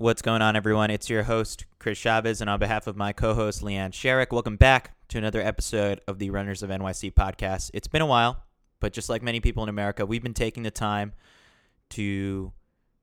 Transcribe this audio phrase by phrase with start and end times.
[0.00, 0.90] What's going on, everyone?
[0.90, 4.56] It's your host, Chris Chavez, and on behalf of my co host, Leanne Sherrick, welcome
[4.56, 7.70] back to another episode of the Runners of NYC podcast.
[7.74, 8.42] It's been a while,
[8.80, 11.12] but just like many people in America, we've been taking the time
[11.90, 12.50] to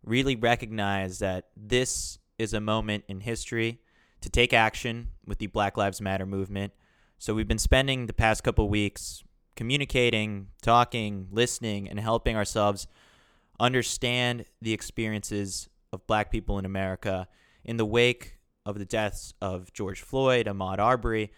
[0.04, 3.79] really recognize that this is a moment in history
[4.21, 6.73] to take action with the Black Lives Matter movement.
[7.20, 9.23] So we've been spending the past couple weeks
[9.55, 12.88] communicating, talking, listening, and helping ourselves
[13.59, 17.27] understand the experiences of black people in America
[17.66, 21.31] in the wake of the deaths of George Floyd, Ahmaud Arbery,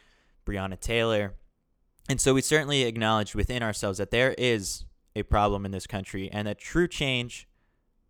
[0.46, 1.36] Breonna Taylor.
[2.10, 6.30] And so we certainly acknowledge within ourselves that there is a problem in this country
[6.32, 7.48] and that true change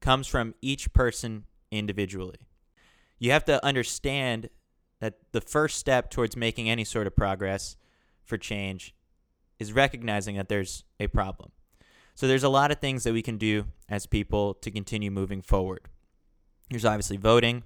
[0.02, 2.38] comes from each person individually.
[3.20, 4.50] You have to understand
[5.02, 7.76] that the first step towards making any sort of progress
[8.24, 8.96] for change
[9.60, 11.52] is recognizing that there's a problem.
[12.16, 15.42] So there's a lot of things that we can do as people to continue moving
[15.42, 15.82] forward.
[16.70, 17.64] There's obviously voting,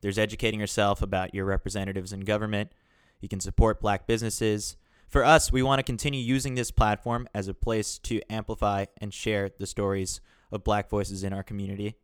[0.00, 2.70] there's educating yourself about your representatives in government.
[3.20, 4.76] You can support black businesses.
[5.08, 9.14] For us, we want to continue using this platform as a place to amplify and
[9.14, 10.20] share the stories
[10.52, 11.94] of black voices in our community.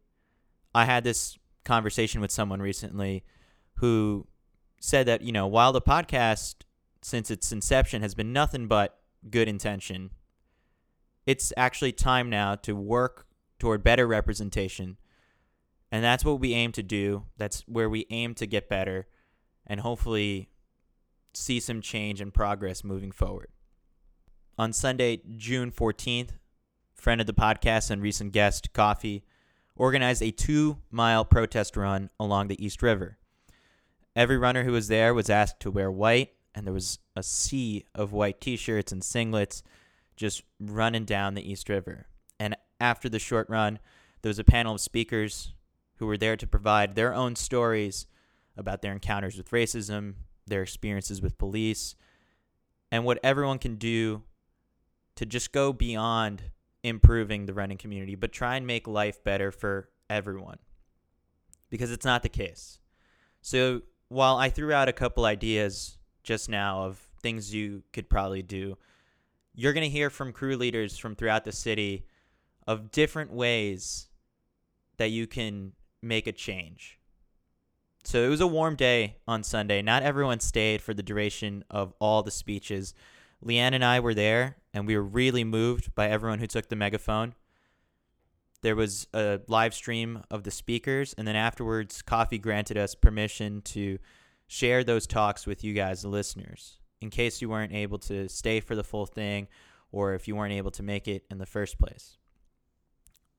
[0.75, 3.23] I had this conversation with someone recently
[3.75, 4.27] who
[4.81, 6.55] said that, you know, while the podcast,
[7.03, 10.11] since its inception, has been nothing but good intention,
[11.27, 13.27] it's actually time now to work
[13.59, 14.97] toward better representation
[15.93, 17.25] and that's what we aim to do.
[17.37, 19.07] That's where we aim to get better
[19.67, 20.51] and hopefully
[21.33, 23.49] see some change and progress moving forward.
[24.59, 26.31] On Sunday, June 14th,
[26.95, 29.25] friend of the podcast and recent guest, Coffee,
[29.75, 33.19] organized a two mile protest run along the East River.
[34.15, 37.85] Every runner who was there was asked to wear white, and there was a sea
[37.95, 39.63] of white t shirts and singlets
[40.17, 42.07] just running down the East River.
[42.39, 43.79] And after the short run,
[44.21, 45.55] there was a panel of speakers
[46.01, 48.07] who were there to provide their own stories
[48.57, 50.15] about their encounters with racism,
[50.47, 51.95] their experiences with police,
[52.91, 54.23] and what everyone can do
[55.15, 56.43] to just go beyond
[56.83, 60.57] improving the running community, but try and make life better for everyone.
[61.69, 62.79] Because it's not the case.
[63.43, 68.43] So while I threw out a couple ideas just now of things you could probably
[68.43, 68.79] do,
[69.55, 72.07] you're going to hear from crew leaders from throughout the city
[72.67, 74.09] of different ways
[74.97, 75.73] that you can
[76.03, 76.99] make a change.
[78.05, 79.83] So it was a warm day on Sunday.
[79.83, 82.95] Not everyone stayed for the duration of all the speeches.
[83.45, 86.77] Leanne and I were there, and we were really moved by everyone who took the
[86.77, 87.35] megaphone.
[88.63, 93.63] There was a live stream of the speakers, and then afterwards, Coffee granted us permission
[93.63, 93.99] to
[94.47, 98.61] share those talks with you guys, the listeners, in case you weren't able to stay
[98.61, 99.49] for the full thing
[99.93, 102.17] or if you weren't able to make it in the first place.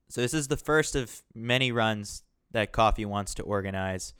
[0.09, 4.13] So, this is the first of many runs that Coffee wants to organize.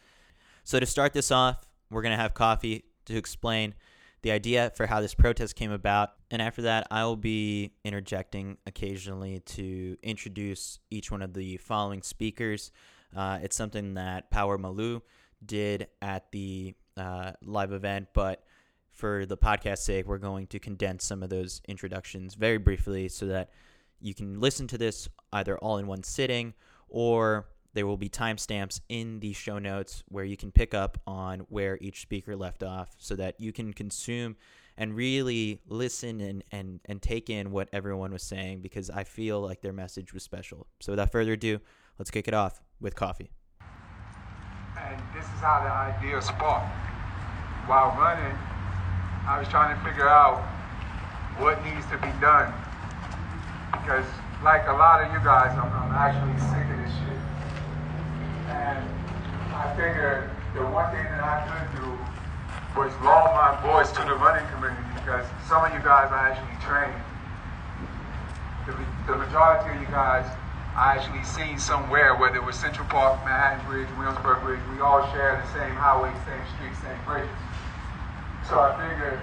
[0.64, 3.76] So, to start this off, we're going to have Coffee to explain
[4.22, 6.12] the idea for how this protest came about.
[6.30, 12.04] And after that, I will be interjecting occasionally to introduce each one of the following
[12.04, 12.72] speakers.
[13.16, 15.02] Uh, it's something that Power Malou
[15.44, 18.44] did at the uh, live event, but
[18.92, 23.26] for the podcast sake, we're going to condense some of those introductions very briefly so
[23.26, 23.50] that
[24.00, 26.54] you can listen to this either all in one sitting
[26.90, 31.40] or there will be timestamps in the show notes where you can pick up on
[31.50, 34.36] where each speaker left off so that you can consume
[34.78, 39.42] and really listen and, and, and take in what everyone was saying because I feel
[39.42, 40.68] like their message was special.
[40.80, 41.60] So without further ado,
[42.00, 43.32] let's kick it off with coffee.
[44.78, 46.76] And this is how the idea sparked.
[47.68, 48.36] While running,
[49.28, 50.42] I was trying to figure out
[51.38, 52.52] what needs to be done.
[53.72, 54.06] Because
[54.44, 57.31] like a lot of you guys, I'm, I'm actually sick of this shit.
[58.52, 58.84] And
[59.56, 61.88] I figured the one thing that I could do
[62.76, 66.60] was loan my voice to the running community because some of you guys I actually
[66.60, 67.00] trained.
[68.68, 68.76] The,
[69.12, 70.28] the majority of you guys
[70.76, 75.04] I actually seen somewhere, whether it was Central Park, Manhattan Bridge, Williamsburg Bridge, we all
[75.12, 77.28] share the same highway, same streets, same bridges.
[78.48, 79.20] So I figured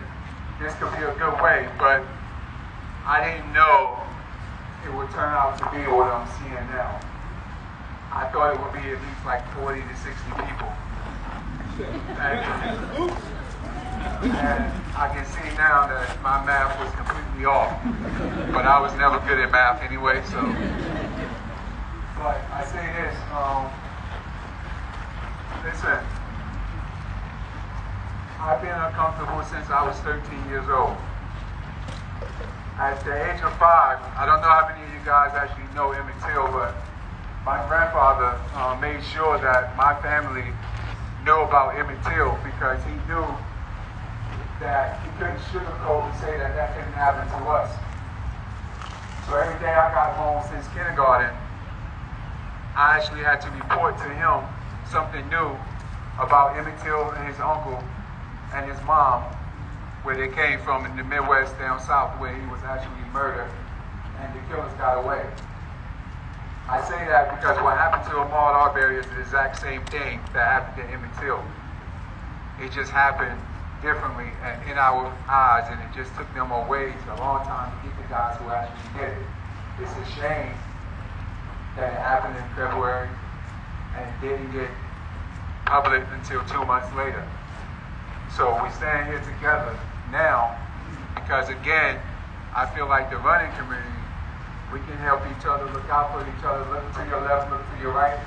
[0.60, 2.04] this could be a good way, but
[3.08, 3.96] I didn't know
[4.84, 7.00] it would turn out to be what I'm seeing now.
[8.10, 10.72] I thought it would be at least like 40 to 60 people.
[12.18, 12.40] And,
[14.32, 14.64] and
[14.96, 17.70] I can see now that my math was completely off.
[18.52, 20.40] But I was never good at math anyway, so.
[22.16, 23.70] But I say this, um,
[25.62, 26.00] listen,
[28.40, 30.96] I've been uncomfortable since I was 13 years old.
[32.78, 35.92] At the age of five, I don't know how many of you guys actually know
[35.92, 36.74] Emmett Till, but
[37.48, 40.44] my grandfather uh, made sure that my family
[41.24, 43.24] knew about Emmett Till because he knew
[44.60, 47.72] that he couldn't sugarcoat and say that that didn't happen to us.
[49.24, 51.32] So every day I got home since kindergarten,
[52.76, 54.44] I actually had to report to him
[54.84, 55.56] something new
[56.20, 57.80] about Emmett Till and his uncle
[58.52, 59.24] and his mom,
[60.04, 63.48] where they came from in the Midwest down south, where he was actually murdered
[64.20, 65.24] and the killers got away.
[66.68, 70.44] I say that because what happened to Ahmaud Arbery is the exact same thing that
[70.44, 71.40] happened to Emmett Till.
[72.60, 73.40] It just happened
[73.80, 77.72] differently and in our eyes, and it just took them a ways, a long time
[77.72, 79.26] to get the guys who actually did it.
[79.80, 80.52] It's a shame
[81.80, 83.08] that it happened in February
[83.96, 84.68] and didn't get
[85.64, 87.24] public until two months later.
[88.36, 89.72] So we stand here together
[90.12, 90.52] now
[91.14, 91.96] because, again,
[92.54, 93.97] I feel like the running community,
[94.72, 97.64] we can help each other, look out for each other, look to your left, look
[97.64, 98.18] to your right.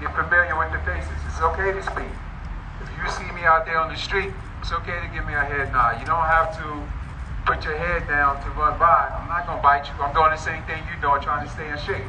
[0.00, 1.14] Get familiar with the faces.
[1.26, 2.12] It's okay to speak.
[2.82, 5.44] If you see me out there on the street, it's okay to give me a
[5.44, 6.00] head nod.
[6.00, 6.66] You don't have to
[7.46, 9.12] put your head down to run by.
[9.12, 9.94] I'm not going to bite you.
[10.02, 12.08] I'm doing the same thing you're doing, trying to stay in shape.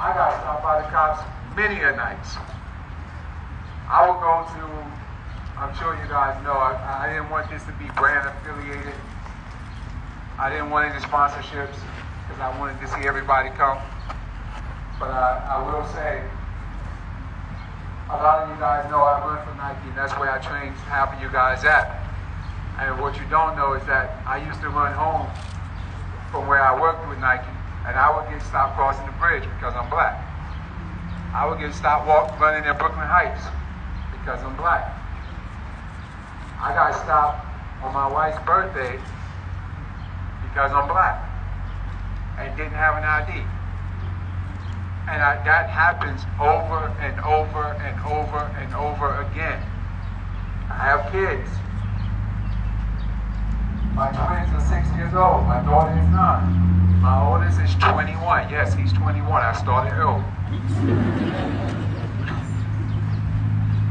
[0.00, 1.20] I got stopped by the cops
[1.56, 2.36] many a nights.
[3.90, 4.64] I will go to,
[5.60, 8.96] I'm sure you guys know, I, I didn't want this to be brand affiliated.
[10.40, 11.76] I didn't want any sponsorships
[12.24, 13.76] because I wanted to see everybody come.
[14.96, 16.24] But I, I will say,
[18.08, 20.72] a lot of you guys know I run for Nike, and that's where I trained
[20.88, 21.92] half of you guys at.
[22.80, 25.28] And what you don't know is that I used to run home
[26.32, 27.52] from where I worked with Nike,
[27.84, 30.24] and I would get stopped crossing the bridge because I'm black.
[31.36, 33.44] I would get stopped walk, running in Brooklyn Heights
[34.16, 34.99] because I'm black.
[36.60, 37.46] I got stopped
[37.82, 39.00] on my wife's birthday
[40.44, 41.24] because I'm black
[42.36, 43.40] and didn't have an ID.
[45.08, 49.56] And I, that happens over and over and over and over again.
[50.68, 51.48] I have kids.
[53.96, 55.48] My twins are six years old.
[55.48, 57.00] My daughter is nine.
[57.00, 58.50] My oldest is 21.
[58.50, 59.24] Yes, he's 21.
[59.32, 60.22] I started early.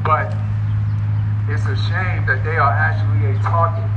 [0.06, 0.49] but
[1.50, 3.90] it's a shame that they are actually a target.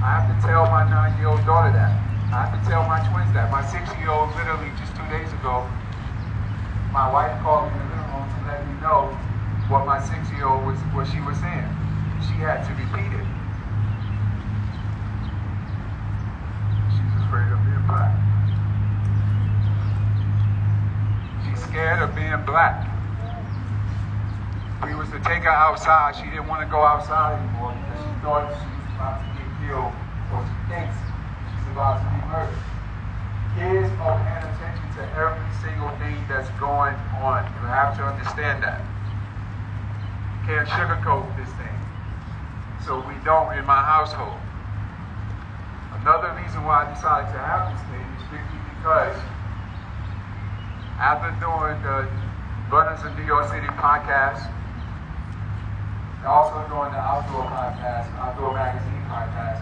[0.00, 1.92] I have to tell my nine-year-old daughter that.
[2.32, 3.52] I have to tell my twins that.
[3.52, 5.68] My six-year-old literally just two days ago
[6.92, 9.16] my wife called me in the living room to let me know
[9.72, 11.64] what my six-year-old was, what she was saying.
[12.20, 13.26] She had to repeat it.
[16.92, 18.12] She's afraid of being black.
[21.48, 22.91] She's scared of being black.
[24.82, 26.18] We was to take her outside.
[26.18, 29.50] She didn't want to go outside anymore because she thought she was about to get
[29.62, 29.94] killed,
[30.34, 32.62] or she thinks she's about to be murdered.
[33.54, 37.46] Kids are paying attention to every single thing that's going on.
[37.46, 38.82] You have to understand that.
[40.50, 41.78] Can't sugarcoat this thing.
[42.82, 44.42] So we don't in my household.
[46.02, 49.14] Another reason why I decided to have this thing is strictly because
[50.98, 52.10] after doing the
[52.66, 54.50] Runners in New York City podcast,
[56.26, 59.58] also doing the outdoor podcast, outdoor magazine podcast,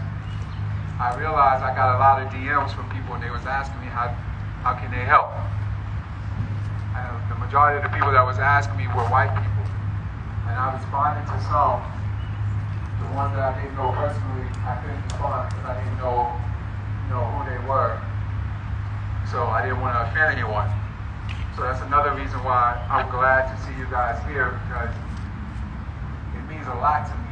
[1.01, 3.89] I realized I got a lot of DMs from people and they was asking me
[3.89, 4.13] how,
[4.61, 5.33] how can they help?
[6.93, 9.65] And the majority of the people that was asking me were white people.
[10.45, 11.81] And I responded to some.
[13.01, 17.07] The ones that I didn't know personally, I couldn't respond because I didn't know, you
[17.09, 17.97] know who they were.
[19.33, 20.69] So I didn't want to offend anyone.
[21.57, 24.93] So that's another reason why I'm glad to see you guys here because
[26.51, 27.31] means a lot to me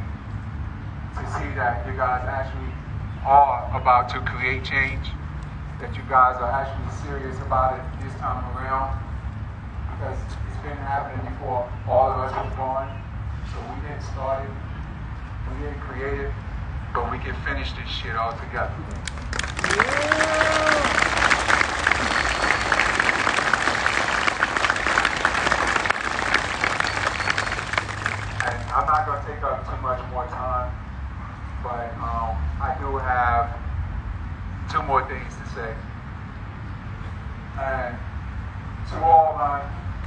[1.20, 2.72] to see that you guys actually
[3.20, 5.12] are about to create change,
[5.76, 8.96] that you guys are actually serious about it this time around,
[9.92, 10.16] because
[10.48, 12.88] it's been happening before all of us were born.
[13.52, 14.50] So we didn't start it,
[15.52, 16.32] we didn't create it,
[16.94, 18.72] but we can finish this shit all together.
[28.40, 30.74] And I'm not going to take up too much more time,
[31.62, 33.54] but um, I do have
[34.70, 35.74] two more things to say.
[37.58, 37.96] And
[38.90, 39.62] to all my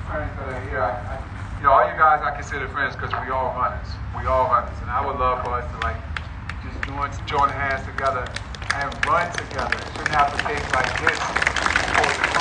[0.08, 1.16] friends that are here, I, I,
[1.58, 3.88] you know, all you guys I consider friends because we all runners.
[4.20, 4.76] We all runners.
[4.82, 6.00] And I would love for us to like
[6.64, 8.28] just join, join hands together
[8.76, 9.76] and run together.
[9.76, 12.33] It shouldn't have to take like this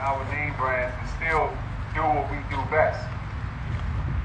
[0.00, 1.50] our name brands and still
[1.94, 3.02] do what we do best.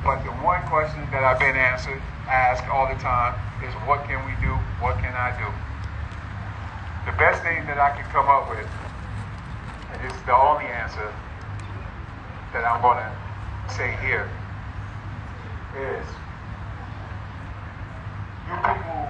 [0.04, 4.20] But the one question that I've been answered, asked all the time is what can
[4.26, 4.54] we do?
[4.84, 5.48] What can I do?
[7.10, 8.68] The best thing that I can come up with,
[9.92, 11.08] and this is the only answer
[12.54, 13.10] that I'm going to
[13.74, 14.30] say here,
[15.76, 16.06] is
[18.48, 19.08] you people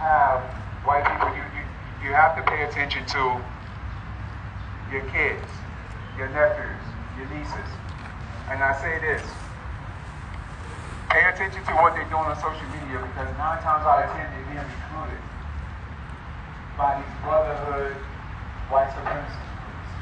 [0.00, 0.42] have
[0.84, 3.40] white people, you, you, you have to pay attention to
[8.84, 9.24] say this
[11.08, 14.28] pay attention to what they're doing on social media because nine times out of ten
[14.28, 15.24] they're being recruited
[16.76, 17.96] by these brotherhood
[18.68, 19.92] white supremacist groups.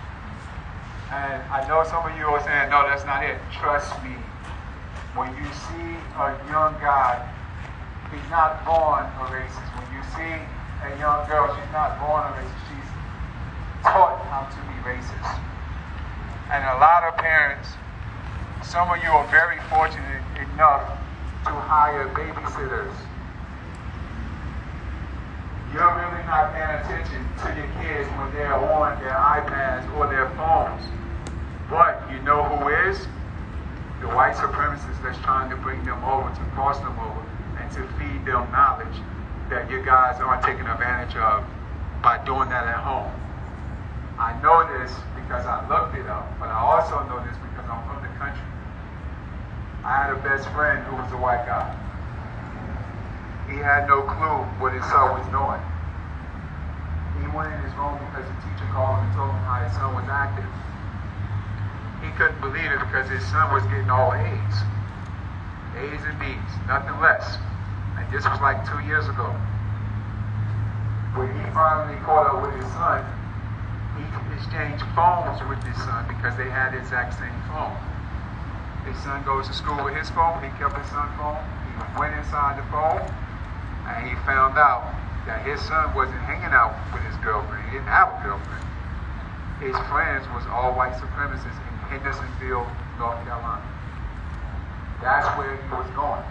[1.15, 3.39] And I know some of you are saying, no, that's not it.
[3.55, 4.19] Trust me.
[5.15, 7.23] When you see a young guy,
[8.11, 9.71] he's not born a racist.
[9.79, 10.35] When you see
[10.83, 12.67] a young girl, she's not born a racist.
[12.67, 12.91] She's
[13.87, 15.39] taught how to be racist.
[16.51, 17.79] And a lot of parents,
[18.73, 20.89] some of you are very fortunate enough
[21.45, 22.97] to hire babysitters
[25.73, 30.29] you're really not paying attention to your kids when they're on their iPads or their
[30.37, 30.85] phones.
[31.69, 33.09] But you know who is?
[34.01, 37.25] The white supremacists that's trying to bring them over, to cross them over,
[37.57, 38.97] and to feed them knowledge
[39.49, 41.45] that you guys aren't taking advantage of
[42.03, 43.13] by doing that at home.
[44.21, 47.81] I know this because I looked it up, but I also know this because I'm
[47.89, 48.45] from the country.
[49.83, 51.67] I had a best friend who was a white guy.
[53.51, 55.59] He had no clue what his son was doing.
[57.19, 59.75] He went in his room because the teacher called him and told him how his
[59.75, 60.47] son was acting.
[61.99, 64.57] He couldn't believe it because his son was getting all A's.
[65.75, 67.43] A's and B's, nothing less.
[67.99, 69.35] And this was like two years ago.
[71.19, 73.03] When he finally caught up with his son,
[73.99, 74.07] he
[74.39, 77.75] exchanged phones with his son because they had the exact same phone.
[78.87, 82.19] His son goes to school with his phone, he kept his son's phone, he went
[82.19, 82.99] inside the phone,
[83.87, 84.91] and he found out
[85.27, 87.63] that his son wasn't hanging out with his girlfriend.
[87.71, 88.67] He didn't have a girlfriend.
[89.63, 92.67] His friends was all white supremacists in Hendersonville,
[92.99, 93.63] North Carolina.
[94.99, 96.27] That's where he was going.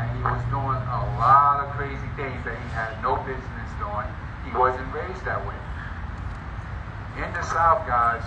[0.00, 4.08] And he was doing a lot of crazy things that he had no business doing.
[4.48, 5.56] He wasn't raised that way.
[7.20, 8.24] In the South, guys,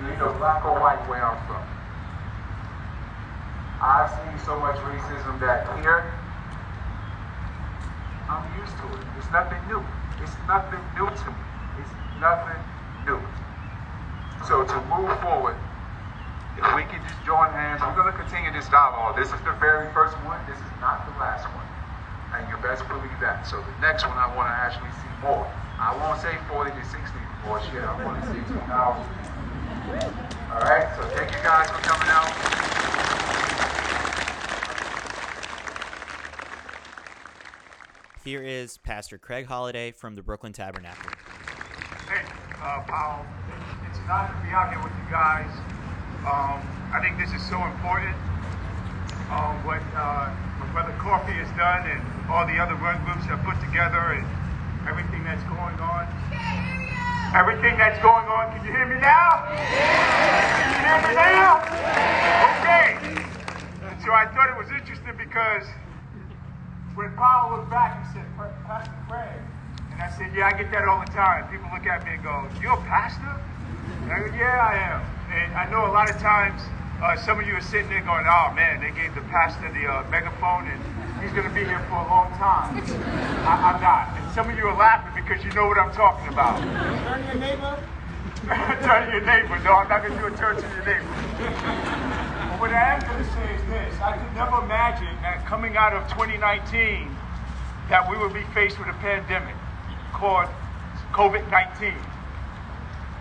[0.00, 1.64] you either black or white where I'm from.
[3.80, 6.04] I've seen so much racism that here,
[8.28, 9.04] I'm used to it.
[9.18, 9.84] It's nothing new.
[10.20, 11.44] It's nothing new to me.
[11.80, 12.60] It's nothing
[13.04, 13.20] new.
[14.48, 15.56] So to move forward,
[16.56, 19.16] if we can just join hands, we're going to continue this dialogue.
[19.16, 20.40] This is the very first one.
[20.48, 21.68] This is not the last one.
[22.32, 23.44] And you best believe that.
[23.44, 25.44] So the next one, I want to actually see more.
[25.76, 26.96] I won't say 40 to 60
[27.44, 27.84] more shit.
[27.84, 29.25] I want to see 2,000.
[29.86, 30.88] All right?
[30.96, 32.56] So thank you guys for coming out.
[38.24, 41.12] Here is Pastor Craig Holiday from the Brooklyn Tabernacle.
[42.08, 42.26] Hey,
[42.60, 43.24] uh, Powell,
[43.88, 45.46] it's an honor to be out here with you guys.
[46.26, 46.58] Um,
[46.90, 48.16] I think this is so important.
[49.30, 53.38] Um, what uh, my brother Coffee has done and all the other run groups have
[53.46, 54.26] put together and
[54.88, 56.85] everything that's going on.
[57.36, 58.48] Everything that's going on.
[58.56, 59.44] Can you hear me now?
[59.44, 61.60] Can you hear me now?
[62.56, 62.96] Okay.
[64.00, 65.68] So I thought it was interesting because
[66.96, 68.24] when Paul looked back, he said,
[68.64, 69.36] Pastor Craig.
[69.92, 71.44] And I said, yeah, I get that all the time.
[71.52, 73.28] People look at me and go, you're a pastor?
[74.08, 75.04] I go, yeah, I am.
[75.28, 76.64] And I know a lot of times
[77.04, 79.84] uh, some of you are sitting there going, oh man, they gave the pastor the
[79.84, 80.80] uh, megaphone and
[81.26, 82.78] he's going to be here for a long time.
[83.42, 84.14] I, am not.
[84.14, 86.62] And some of you are laughing because you know what I'm talking about.
[86.62, 87.74] Turn your neighbor.
[88.86, 89.58] turn to your neighbor.
[89.66, 91.10] No, I'm not going to do a turn to your neighbor.
[92.46, 93.90] But what I am going to say is this.
[93.98, 97.10] I could never imagine that coming out of 2019
[97.90, 99.54] that we would be faced with a pandemic
[100.14, 100.46] called
[101.10, 101.90] COVID-19.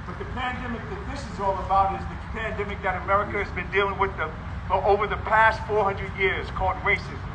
[0.06, 3.70] But the pandemic that this is all about is the pandemic that America has been
[3.74, 4.30] dealing with the,
[4.70, 7.35] for over the past 400 years called racism.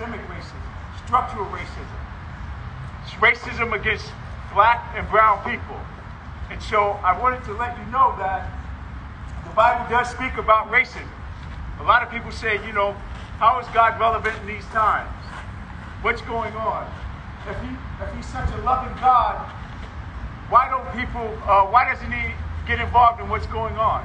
[0.00, 0.64] Systemic racism,
[1.04, 2.00] structural racism.
[3.04, 4.08] It's racism against
[4.54, 5.76] black and brown people.
[6.48, 8.48] And so I wanted to let you know that
[9.44, 11.04] the Bible does speak about racism.
[11.80, 12.92] A lot of people say, you know,
[13.36, 15.12] how is God relevant in these times?
[16.00, 16.88] What's going on?
[17.46, 17.68] If, he,
[18.00, 19.36] if he's such a loving God,
[20.48, 22.32] why don't people, uh, why doesn't he
[22.66, 24.00] get involved in what's going on?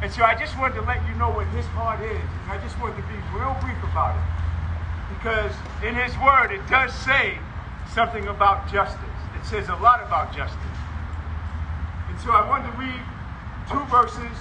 [0.00, 2.08] And so I just wanted to let you know what his heart is.
[2.08, 4.39] And I just wanted to be real brief about it.
[5.16, 5.52] Because
[5.84, 7.38] in his word, it does say
[7.92, 8.98] something about justice.
[9.38, 10.56] It says a lot about justice.
[12.08, 13.00] And so I wanted to read
[13.70, 14.36] two verses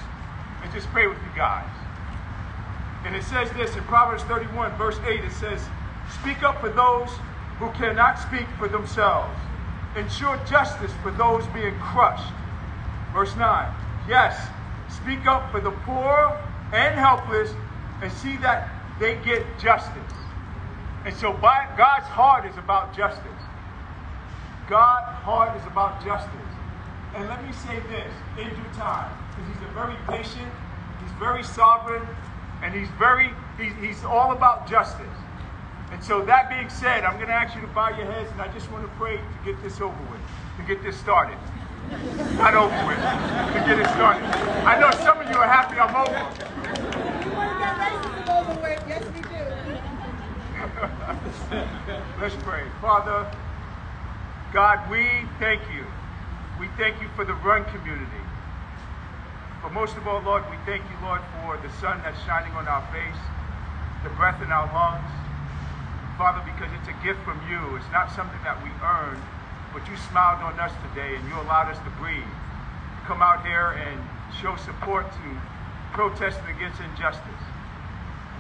[0.64, 1.70] and just pray with you guys.
[3.06, 5.62] And it says this in Proverbs 31, verse 8 it says,
[6.22, 7.10] Speak up for those
[7.58, 9.38] who cannot speak for themselves,
[9.96, 12.34] ensure justice for those being crushed.
[13.14, 13.74] Verse 9,
[14.08, 14.38] Yes,
[14.90, 16.38] speak up for the poor
[16.74, 17.52] and helpless
[18.02, 20.14] and see that they get justice.
[21.10, 23.42] And so by, God's heart is about justice.
[24.70, 26.54] God's heart is about justice.
[27.16, 30.54] And let me say this in due time, because he's a very patient,
[31.02, 32.06] he's very sovereign,
[32.62, 35.18] and he's very, he's, he's all about justice.
[35.92, 38.40] And so that being said, I'm going to ask you to bow your heads, and
[38.40, 40.22] I just want to pray to get this over with,
[40.58, 41.40] to get this started.
[42.38, 44.22] Not over with, to get it started.
[44.62, 46.22] I know some of you are happy I'm over.
[47.26, 48.84] You want to get racism over with?
[48.88, 49.09] Yes.
[52.22, 52.64] Let's pray.
[52.80, 53.28] Father,
[54.54, 55.04] God, we
[55.38, 55.84] thank you.
[56.60, 58.24] We thank you for the run community.
[59.62, 62.68] But most of all, Lord, we thank you, Lord, for the sun that's shining on
[62.68, 63.20] our face,
[64.08, 65.12] the breath in our lungs.
[66.16, 67.60] Father, because it's a gift from you.
[67.76, 69.24] It's not something that we earned,
[69.76, 72.32] but you smiled on us today and you allowed us to breathe.
[73.04, 74.00] Come out here and
[74.40, 75.28] show support to
[75.92, 77.49] protesting against injustice.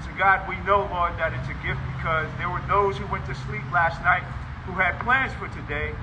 [0.05, 3.25] So, God, we know, Lord, that it's a gift because there were those who went
[3.27, 4.23] to sleep last night
[4.65, 5.95] who had plans for today,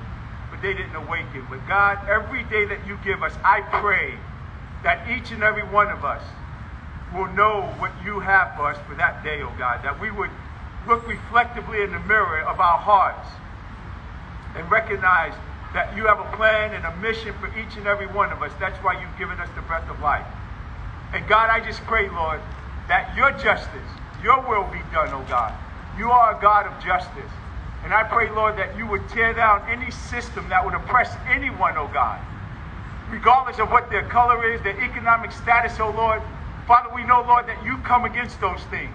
[0.50, 1.46] but they didn't awaken.
[1.48, 4.14] But, God, every day that you give us, I pray
[4.82, 6.22] that each and every one of us
[7.14, 10.30] will know what you have for us for that day, oh God, that we would
[10.86, 13.28] look reflectively in the mirror of our hearts
[14.56, 15.34] and recognize
[15.74, 18.52] that you have a plan and a mission for each and every one of us.
[18.58, 20.26] That's why you've given us the breath of life.
[21.12, 22.40] And God, I just pray, Lord,
[22.88, 23.90] that your justice,
[24.22, 25.54] your will be done, oh God.
[25.98, 27.30] You are a God of justice.
[27.84, 31.76] And I pray, Lord, that you would tear down any system that would oppress anyone,
[31.76, 32.20] oh God.
[33.10, 36.22] Regardless of what their color is, their economic status, oh Lord.
[36.66, 38.94] Father, we know, Lord, that you come against those things.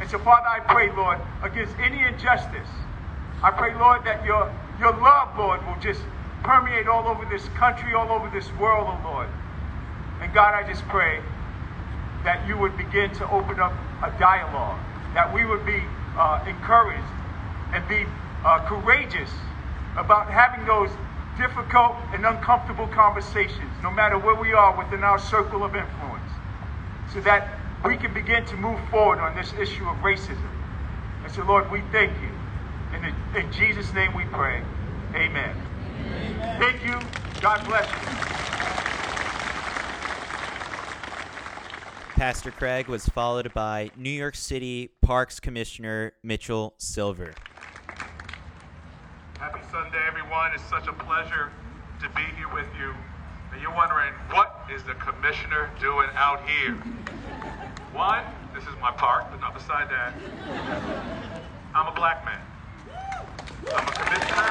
[0.00, 2.68] And so, Father, I pray, Lord, against any injustice.
[3.42, 6.00] I pray, Lord, that your, your love, Lord, will just
[6.42, 9.28] permeate all over this country, all over this world, oh Lord.
[10.20, 11.20] And God, I just pray
[12.24, 14.78] that you would begin to open up a dialogue,
[15.14, 15.82] that we would be
[16.16, 17.12] uh, encouraged
[17.72, 18.04] and be
[18.44, 19.30] uh, courageous
[19.96, 20.90] about having those
[21.36, 26.30] difficult and uncomfortable conversations, no matter where we are within our circle of influence,
[27.12, 30.50] so that we can begin to move forward on this issue of racism.
[31.24, 32.30] And so, Lord, we thank you.
[32.94, 34.62] In, the, in Jesus' name we pray.
[35.14, 35.56] Amen.
[36.00, 36.60] Amen.
[36.60, 36.98] Thank you.
[37.40, 38.29] God bless you.
[42.20, 47.32] Pastor Craig was followed by New York City Parks Commissioner Mitchell Silver.
[49.38, 50.50] Happy Sunday, everyone.
[50.54, 51.50] It's such a pleasure
[52.02, 52.92] to be here with you.
[53.54, 56.74] And you're wondering, what is the commissioner doing out here?
[57.94, 58.22] One,
[58.54, 60.12] this is my park, but not beside that.
[61.74, 62.42] I'm a black man.
[63.74, 64.44] I'm a commissioner.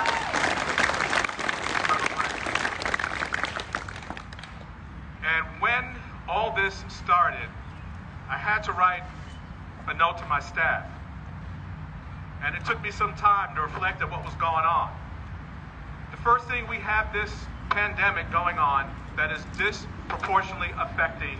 [5.24, 5.96] And when
[6.28, 7.48] all this started,
[8.30, 9.04] I had to write
[9.88, 10.86] a note to my staff.
[12.46, 14.94] And it took me some time to reflect on what was going on.
[16.12, 17.34] The first thing we have this
[17.72, 21.38] pandemic going on that is disproportionately affecting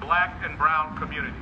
[0.00, 1.34] black and brown communities.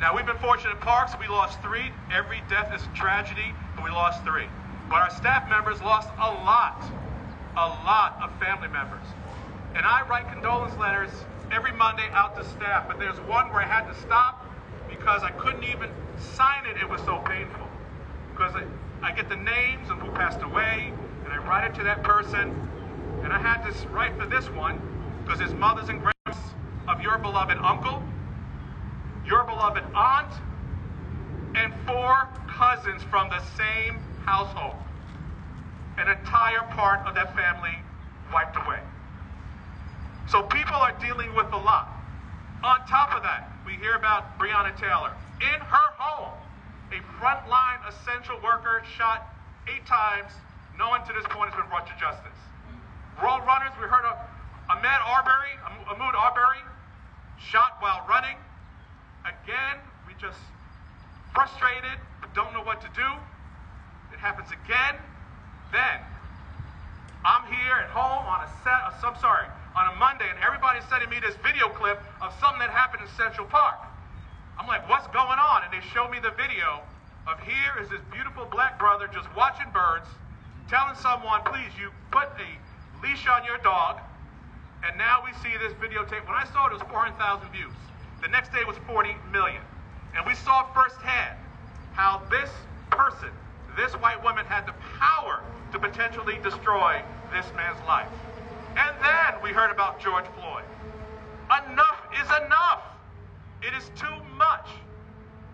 [0.00, 1.92] Now, we've been fortunate in Parks, we lost three.
[2.10, 4.46] Every death is a tragedy, but we lost three.
[4.88, 6.82] But our staff members lost a lot,
[7.56, 9.06] a lot of family members.
[9.76, 11.10] And I write condolence letters
[11.52, 14.48] every Monday out to staff, but there's one where I had to stop
[14.88, 16.78] because I couldn't even sign it.
[16.78, 17.68] It was so painful.
[18.32, 18.64] Because I,
[19.02, 20.92] I get the names of who passed away,
[21.24, 22.56] and I write it to that person,
[23.22, 24.80] and I had to write for this one
[25.22, 26.52] because his mother's and grandma's
[26.88, 28.02] of your beloved uncle,
[29.26, 30.32] your beloved aunt,
[31.54, 34.76] and four cousins from the same household.
[35.98, 37.76] An entire part of that family
[38.32, 38.80] wiped away.
[40.28, 41.88] So people are dealing with a lot.
[42.62, 45.12] On top of that, we hear about Breonna Taylor.
[45.40, 46.38] In her home,
[46.92, 49.26] a frontline essential worker shot
[49.66, 50.32] eight times.
[50.78, 52.38] No one to this point has been brought to justice.
[53.20, 54.16] World runners, we heard of
[54.70, 55.52] Ahmed Arbery,
[55.90, 56.62] Ahmaud Arbery,
[57.38, 58.36] shot while running.
[59.26, 60.38] Again, we just
[61.34, 63.08] frustrated, but don't know what to do.
[64.12, 64.96] It happens again.
[65.72, 65.98] Then,
[67.24, 70.84] I'm here at home on a set, uh, I'm sorry, on a Monday, and everybody's
[70.88, 73.80] sending me this video clip of something that happened in Central Park.
[74.58, 75.64] I'm like, what's going on?
[75.64, 76.84] And they show me the video
[77.26, 80.06] of here is this beautiful black brother just watching birds,
[80.68, 82.50] telling someone, please, you put a
[83.02, 83.98] leash on your dog,
[84.84, 86.26] And now we see this videotape.
[86.26, 87.72] When I saw it, it was 400,000 views.
[88.20, 89.62] The next day it was 40 million.
[90.16, 91.38] And we saw firsthand
[91.94, 92.50] how this
[92.90, 93.30] person,
[93.76, 95.40] this white woman, had the power
[95.72, 97.00] to potentially destroy
[97.32, 98.08] this man's life.
[98.76, 100.64] And then we heard about George Floyd.
[101.52, 102.82] Enough is enough.
[103.60, 104.68] It is too much.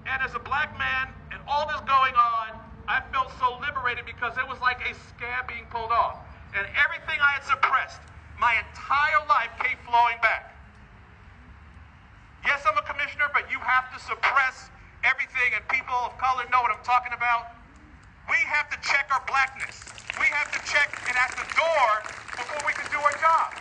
[0.06, 4.38] And as a black man and all this going on, I felt so liberated because
[4.38, 6.24] it was like a scab being pulled off.
[6.56, 8.00] And everything I had suppressed
[8.38, 10.54] my entire life came flowing back.
[12.46, 14.70] Yes, I'm a commissioner, but you have to suppress
[15.02, 17.57] everything, and people of color know what I'm talking about.
[18.28, 19.84] We have to check our blackness.
[20.20, 21.88] We have to check it at the door
[22.36, 23.56] before we can do our job.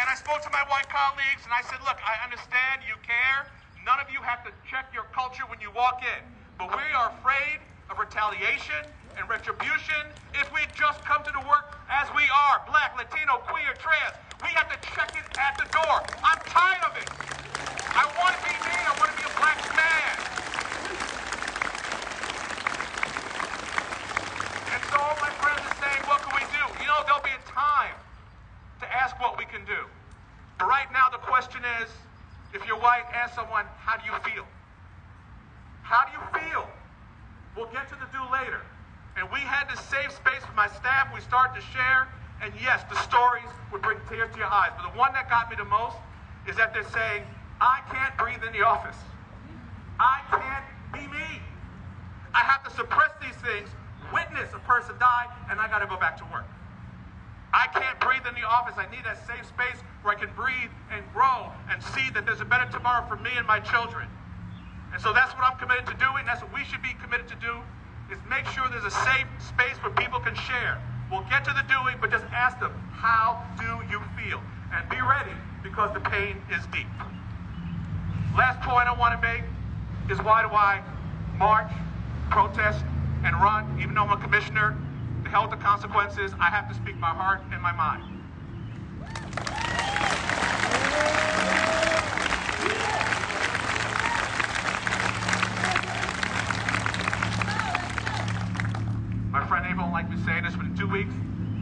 [0.00, 3.46] And I spoke to my white colleagues, and I said, look, I understand you care.
[3.84, 6.22] None of you have to check your culture when you walk in.
[6.56, 11.76] But we are afraid of retaliation and retribution if we just come to the work
[11.90, 14.16] as we are black, Latino, queer, trans.
[14.40, 16.00] We have to check it at the door.
[16.24, 17.06] I'm tired of it.
[17.92, 18.74] I want to be me.
[18.74, 20.14] I want to be a black man.
[24.72, 26.64] And so all my friends are saying, what can we do?
[26.80, 27.94] You know, there'll be a time
[28.80, 29.86] to ask what we can do.
[30.58, 31.88] But right now, the question is,
[32.52, 34.44] if you're white, ask someone, how do you feel?
[35.82, 36.68] How do you feel?
[37.56, 38.60] We'll get to the do later.
[39.16, 41.12] And we had this safe space for my staff.
[41.14, 42.08] We started to share.
[42.42, 44.72] And yes, the stories would bring tears to your eyes.
[44.76, 45.96] But the one that got me the most
[46.48, 47.22] is that they're saying,
[47.60, 48.96] I can't breathe in the office.
[50.00, 51.40] I can't be me.
[52.34, 53.68] I have to suppress these things,
[54.12, 56.48] witness a person die, and I got to go back to work.
[57.52, 58.74] I can't breathe in the office.
[58.76, 62.40] I need that safe space where I can breathe and grow and see that there's
[62.40, 64.08] a better tomorrow for me and my children.
[64.92, 66.24] And so that's what I'm committed to doing.
[66.24, 67.60] That's what we should be committed to do
[68.10, 70.80] is make sure there's a safe space where people can share.
[71.10, 74.40] We'll get to the doing, but just ask them, how do you feel?
[74.72, 76.88] And be ready because the pain is deep.
[78.36, 79.44] Last point I want to make
[80.10, 80.80] is why do I
[81.36, 81.70] march,
[82.30, 82.84] protest,
[83.24, 84.76] and run, even though I'm a commissioner?
[85.40, 88.04] With the consequences, I have to speak my heart and my mind.
[99.32, 101.14] My friend Ava won't like me saying this, but in two weeks,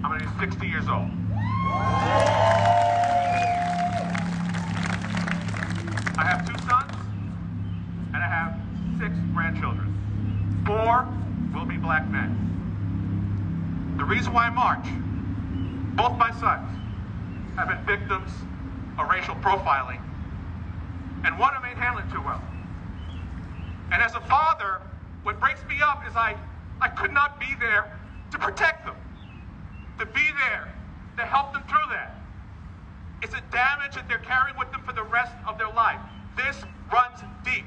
[0.05, 1.20] I'm going to be 60 years old.
[14.33, 14.87] Why I march,
[15.97, 16.71] both my sons
[17.57, 18.31] have been victims
[18.99, 20.01] of racial profiling,
[21.25, 22.43] and one of them ain't handling too well.
[23.93, 24.81] And as a father,
[25.23, 26.37] what breaks me up is I,
[26.81, 27.99] I could not be there
[28.31, 28.95] to protect them,
[29.99, 30.69] to be there
[31.19, 32.17] to help them through that.
[33.23, 36.01] It's a damage that they're carrying with them for the rest of their life.
[36.37, 36.57] This
[36.93, 37.67] runs deep.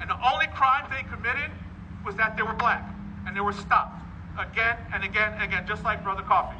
[0.00, 1.50] And the only crime they committed
[2.06, 2.88] was that they were black,
[3.26, 3.97] and they were stopped
[4.38, 6.56] again and again and again, just like Brother Coffee.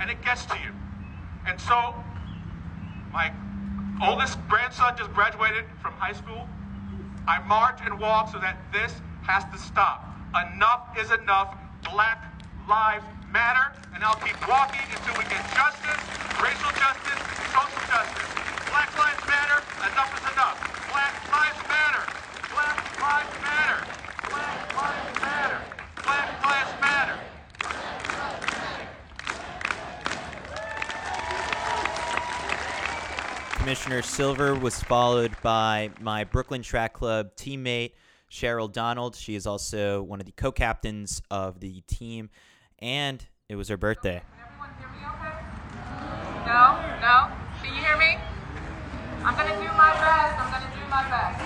[0.00, 0.72] And it gets to you.
[1.46, 1.94] And so,
[3.12, 3.32] my
[4.02, 6.48] oldest grandson just graduated from high school.
[7.28, 10.08] I march and walk so that this has to stop.
[10.34, 11.54] Enough is enough.
[11.92, 12.18] Black
[12.68, 16.02] lives matter, and I'll keep walking until we get justice,
[16.40, 17.20] racial justice,
[17.52, 18.32] social justice.
[18.70, 19.60] Black lives matter.
[19.92, 20.56] Enough is enough.
[20.90, 22.02] Black lives matter.
[22.48, 23.78] Black lives matter.
[24.30, 25.60] Black lives matter.
[26.02, 27.18] Black lives matter.
[33.62, 37.92] Commissioner Silver was followed by my Brooklyn Track Club teammate,
[38.28, 39.14] Cheryl Donald.
[39.14, 42.28] She is also one of the co captains of the team,
[42.80, 44.20] and it was her birthday.
[44.34, 45.46] Can everyone hear me okay?
[46.42, 46.74] No?
[46.98, 47.30] No?
[47.62, 48.18] Can you hear me?
[49.22, 50.34] I'm gonna do my best.
[50.42, 51.38] I'm gonna do my best.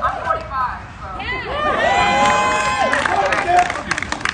[0.00, 0.48] I'm 45,
[1.04, 1.20] so.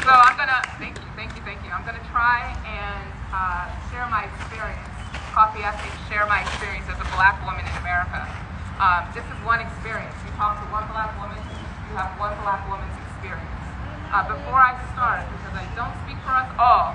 [0.07, 1.71] So I'm gonna, thank you, thank you, thank you.
[1.73, 4.94] I'm gonna try and uh, share my experience.
[5.35, 8.23] Coffee me to share my experience as a black woman in America.
[8.79, 10.15] Um, this is one experience.
[10.23, 11.35] You talk to one black woman,
[11.91, 13.59] you have one black woman's experience.
[14.15, 16.95] Uh, before I start, because I don't speak for us all,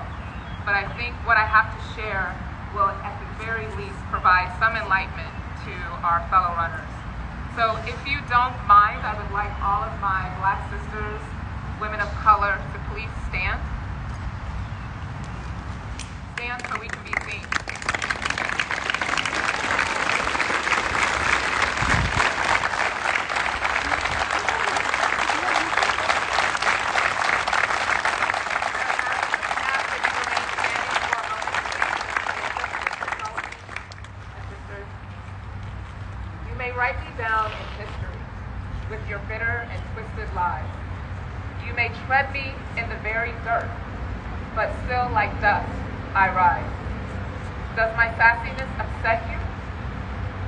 [0.64, 2.32] but I think what I have to share
[2.72, 5.36] will, at the very least, provide some enlightenment
[5.68, 6.88] to our fellow runners.
[7.60, 11.20] So, if you don't mind, I would like all of my black sisters,
[11.76, 13.60] women of color, to please stand.
[16.40, 17.44] Stand so we can be seen.
[36.60, 38.20] may write me down in history
[38.90, 40.68] with your bitter and twisted lies.
[41.66, 43.64] You may tread me in the very dirt,
[44.54, 45.72] but still like dust
[46.12, 46.68] I rise.
[47.80, 49.40] Does my sassiness upset you?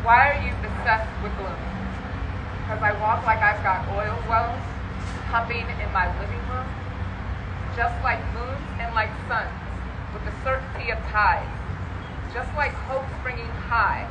[0.04, 1.56] Why are you beset with gloom?
[2.60, 4.60] Because I walk like I've got oil wells
[5.32, 6.68] pumping in my living room,
[7.72, 9.56] just like moons and like suns,
[10.12, 11.48] with the certainty of tides,
[12.36, 14.04] just like hope springing high,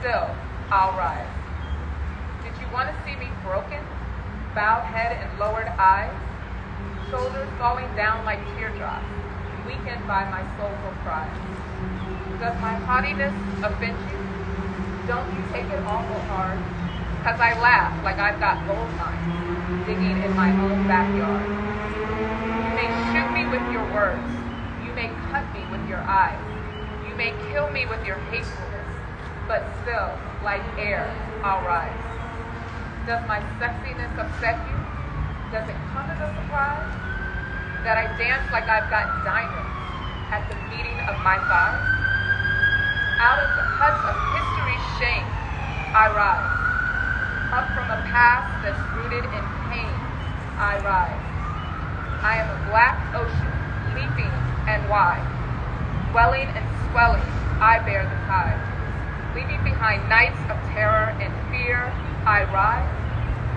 [0.00, 0.32] still
[0.70, 1.28] I'll rise.
[2.42, 3.80] Did you want to see me broken,
[4.54, 6.14] bowed head and lowered eyes,
[7.10, 9.04] shoulders falling down like teardrops,
[9.66, 11.32] weakened by my soulful pride?
[12.40, 14.18] Does my haughtiness offend you?
[15.06, 16.58] Don't you take it awful hard?
[17.24, 19.24] Cause I laugh like I've got gold mines
[19.86, 21.44] digging in my own backyard.
[22.64, 24.28] You may shoot me with your words.
[24.84, 26.40] You may cut me with your eyes.
[27.08, 28.73] You may kill me with your hatefulness.
[29.46, 30.08] But still,
[30.40, 31.04] like air,
[31.44, 31.92] I'll rise.
[33.04, 34.76] Does my sexiness upset you?
[35.52, 36.88] Does it come as a surprise?
[37.84, 39.76] That I dance like I've got diamonds
[40.32, 41.84] at the meeting of my thighs?
[43.20, 45.28] Out of the huts of history's shame,
[45.92, 46.54] I rise.
[47.52, 49.94] Up from a past that's rooted in pain,
[50.56, 51.24] I rise.
[52.24, 53.52] I am a black ocean,
[53.92, 54.32] leaping
[54.64, 55.28] and wide.
[56.16, 57.28] Welling and swelling,
[57.60, 58.73] I bear the tide.
[59.34, 61.90] Leaving behind nights of terror and fear,
[62.24, 62.86] I rise.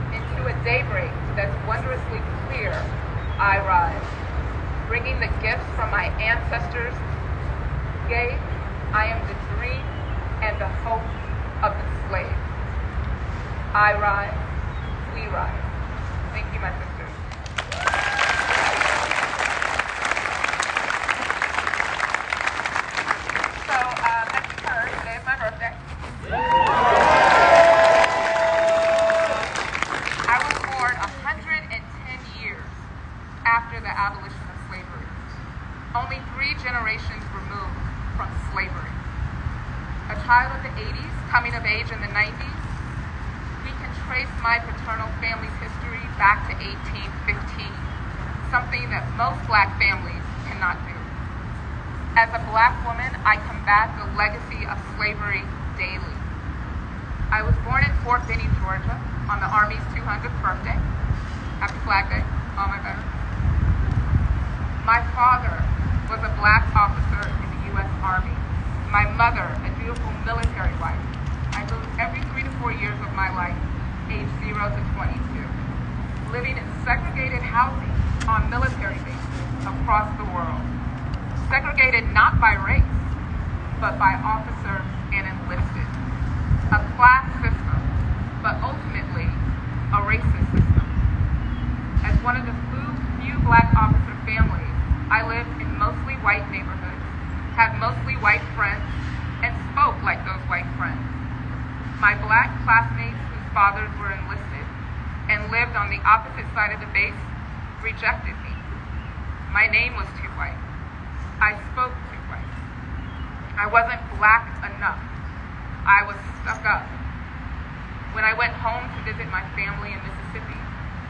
[0.10, 2.18] Into a daybreak that's wondrously
[2.50, 2.74] clear,
[3.38, 4.02] I rise.
[4.90, 6.96] Bringing the gifts from my ancestors
[8.10, 8.42] gave,
[8.90, 9.86] I am the dream
[10.42, 11.06] and the hope
[11.62, 12.38] of the slave.
[13.78, 14.34] I rise,
[15.14, 15.62] we rise.
[16.34, 16.97] Thank you, my sisters.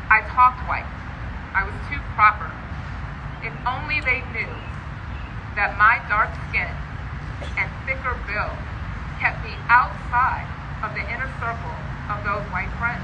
[0.07, 0.87] I talked white.
[1.51, 2.47] I was too proper.
[3.43, 4.55] If only they knew
[5.59, 6.71] that my dark skin
[7.59, 8.55] and thicker build
[9.19, 10.47] kept me outside
[10.79, 11.75] of the inner circle
[12.07, 13.03] of those white friends.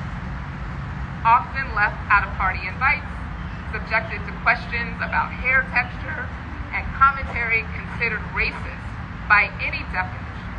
[1.28, 3.10] Often left out of party invites,
[3.76, 6.24] subjected to questions about hair texture,
[6.72, 8.80] and commentary considered racist
[9.28, 10.56] by any definition,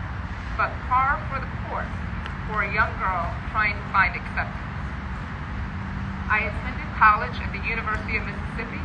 [0.60, 1.94] but par for the course
[2.52, 4.73] for a young girl trying to find acceptance.
[6.28, 8.80] I attended college at the University of Mississippi.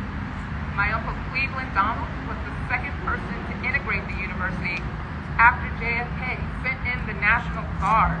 [0.76, 4.76] My uncle Cleveland Donald was the second person to integrate the university
[5.40, 8.20] after JFK sent in the National Guard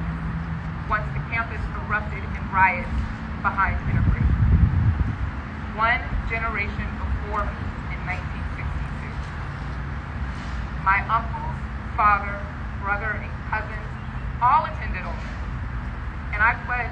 [0.88, 2.88] once the campus erupted in riots
[3.44, 4.40] behind integration.
[5.76, 6.00] One
[6.32, 7.60] generation before me
[7.92, 9.12] in 1962.
[10.82, 11.60] My uncles,
[11.94, 12.40] father,
[12.80, 13.88] brother, and cousins
[14.40, 15.38] all attended Ole Miss,
[16.32, 16.89] and I pledged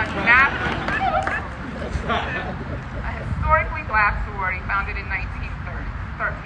[0.00, 0.08] A
[3.20, 6.40] historically black sorority founded in 1913.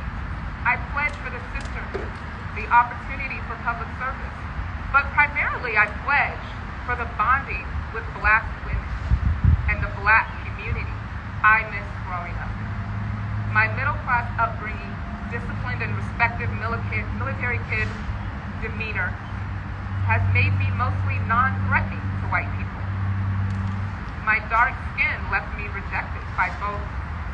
[0.66, 2.10] I pledged for the sisterhood,
[2.58, 4.34] the opportunity for public service,
[4.90, 6.50] but primarily I pledged
[6.82, 7.62] for the bonding
[7.94, 8.82] with black women
[9.70, 10.90] and the black community
[11.46, 12.50] I missed growing up.
[13.54, 14.90] My middle class upbringing
[15.30, 17.86] disciplined and respected military kid
[18.58, 19.14] demeanor
[20.10, 22.63] has made me mostly non-threatening to white people.
[24.34, 26.82] My dark skin left me rejected by both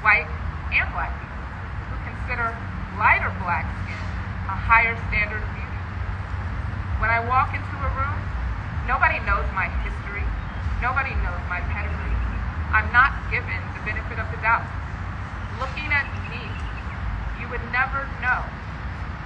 [0.05, 0.29] white
[0.77, 1.49] and black people
[1.89, 2.53] who consider
[3.01, 4.05] lighter black skin
[4.45, 5.81] a higher standard of beauty.
[7.01, 8.21] When I walk into a room,
[8.85, 10.29] nobody knows my history.
[10.85, 12.21] Nobody knows my pedigree.
[12.77, 14.69] I'm not given the benefit of the doubt.
[15.57, 16.53] Looking at me,
[17.41, 18.45] you would never know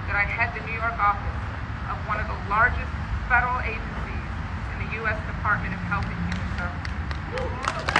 [0.07, 1.39] that I head the New York office
[1.91, 2.87] of one of the largest
[3.27, 4.27] federal agencies
[4.71, 5.19] in the U.S.
[5.27, 6.24] Department of Health and
[7.37, 7.94] あ!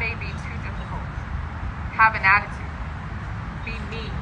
[0.00, 1.04] May be too difficult,
[1.92, 2.72] have an attitude,
[3.68, 4.16] be mean,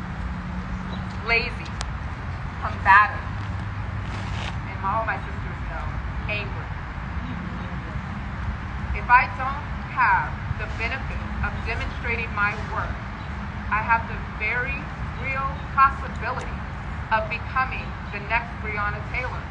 [1.23, 1.71] lazy,
[2.59, 3.23] combative,
[4.67, 5.87] and all my sisters know,
[6.35, 6.69] angry.
[8.99, 9.63] If I don't
[9.95, 12.91] have the benefit of demonstrating my work,
[13.71, 14.83] I have the very
[15.23, 15.47] real
[15.79, 16.59] possibility
[17.15, 19.45] of becoming the next Breonna Taylor,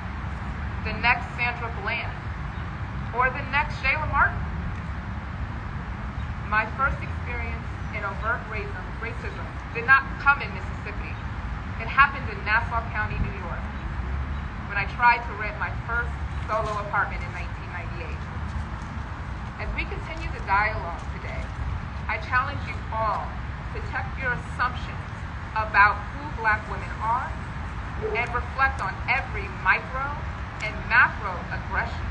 [0.83, 2.11] the next Sandra Bland,
[3.15, 4.46] or the next Shayla Martin.
[6.47, 9.43] My first experience in overt racism, racism
[9.75, 11.11] did not come in Mississippi.
[11.83, 13.59] It happened in Nassau County, New York,
[14.71, 16.07] when I tried to rent my first
[16.47, 18.15] solo apartment in 1998.
[19.59, 21.43] As we continue the dialogue today,
[22.07, 23.27] I challenge you all
[23.75, 25.03] to check your assumptions
[25.51, 27.27] about who black women are
[28.15, 30.07] and reflect on every micro
[30.63, 32.07] and macro aggression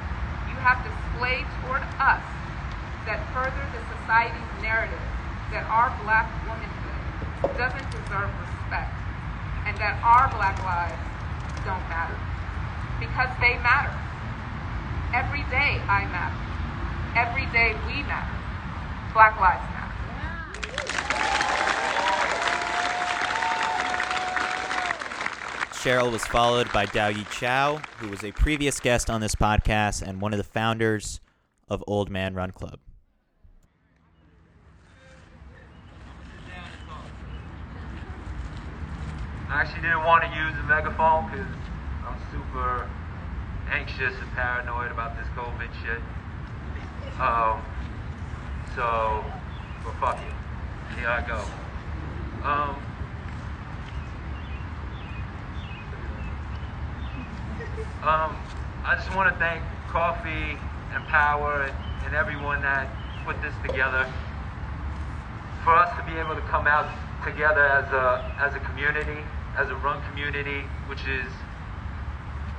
[0.53, 2.36] you have displayed toward us
[3.07, 4.99] that further the society's narrative
[5.55, 8.91] that our black womanhood doesn't deserve respect
[9.67, 10.99] and that our black lives
[11.63, 12.19] don't matter.
[12.99, 13.95] Because they matter.
[15.15, 16.39] Every day I matter.
[17.15, 18.35] Every day we matter.
[19.13, 19.87] Black lives matter.
[25.73, 30.03] Cheryl was followed by Dao Yi Chow, who was a previous guest on this podcast
[30.03, 31.21] and one of the founders
[31.69, 32.81] of Old Man Run Club.
[39.49, 41.47] I actually didn't want to use the megaphone because
[42.05, 42.91] I'm super
[43.71, 46.03] anxious and paranoid about this COVID shit.
[47.21, 47.63] Um,
[48.75, 49.25] so,
[49.85, 50.99] but fuck it.
[50.99, 51.39] Here I go.
[52.43, 52.77] Um,
[58.03, 58.37] um,
[58.85, 60.59] I just want to thank Coffee
[60.93, 62.89] and Power and, and everyone that
[63.25, 64.13] put this together.
[65.63, 66.87] For us to be able to come out
[67.25, 69.19] together as a as a community,
[69.57, 71.27] as a run community, which is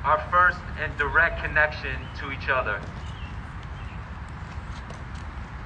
[0.04, 2.82] our first and direct connection to each other.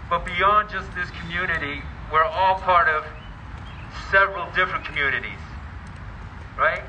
[0.09, 3.05] But beyond just this community, we're all part of
[4.11, 5.39] several different communities,
[6.57, 6.83] right?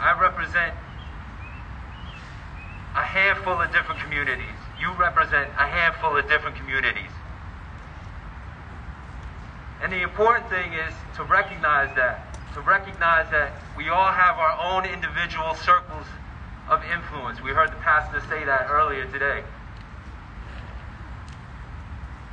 [0.00, 0.74] I represent
[2.94, 4.56] a handful of different communities.
[4.80, 7.10] You represent a handful of different communities.
[9.82, 12.27] And the important thing is to recognize that,
[12.58, 16.06] to recognize that we all have our own individual circles
[16.68, 17.40] of influence.
[17.40, 19.44] We heard the pastor say that earlier today.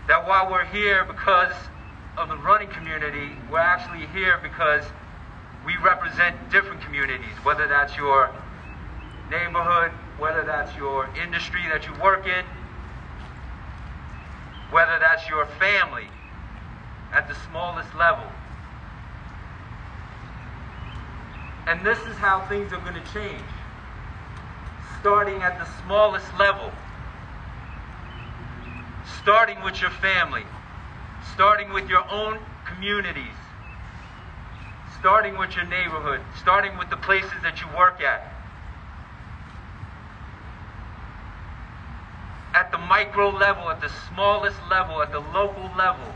[0.07, 1.53] That while we're here because
[2.17, 4.83] of the running community, we're actually here because
[5.63, 8.31] we represent different communities, whether that's your
[9.29, 12.45] neighborhood, whether that's your industry that you work in,
[14.71, 16.07] whether that's your family
[17.13, 18.25] at the smallest level.
[21.67, 23.49] And this is how things are going to change.
[24.99, 26.71] Starting at the smallest level.
[29.21, 30.43] Starting with your family.
[31.33, 33.37] Starting with your own communities.
[34.99, 36.21] Starting with your neighborhood.
[36.39, 38.31] Starting with the places that you work at.
[42.53, 46.13] At the micro level, at the smallest level, at the local level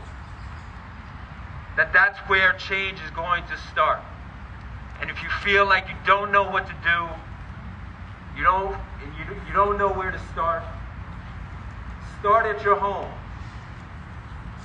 [1.76, 4.00] that that's where change is going to start.
[5.00, 7.08] And if you feel like you don't know what to do,
[8.36, 8.76] you don't,
[9.18, 10.62] you, you don't know where to start,
[12.20, 13.10] start at your home.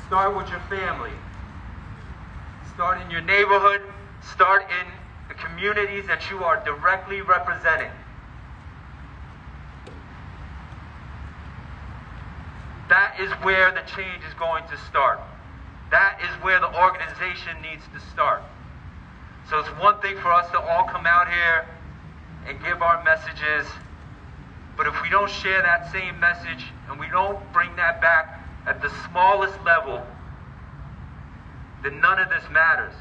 [0.08, 1.12] Start with your family.
[2.74, 3.82] Start in your neighborhood.
[4.34, 4.88] Start in
[5.28, 7.92] the communities that you are directly representing.
[12.88, 15.20] That is where the change is going to start.
[15.90, 18.44] That is where the organization needs to start.
[19.50, 21.68] So it's one thing for us to all come out here
[22.48, 23.68] and give our messages,
[24.76, 28.82] but if we don't share that same message and we don't bring that back at
[28.82, 30.02] the smallest level,
[31.84, 32.94] then none of this matters.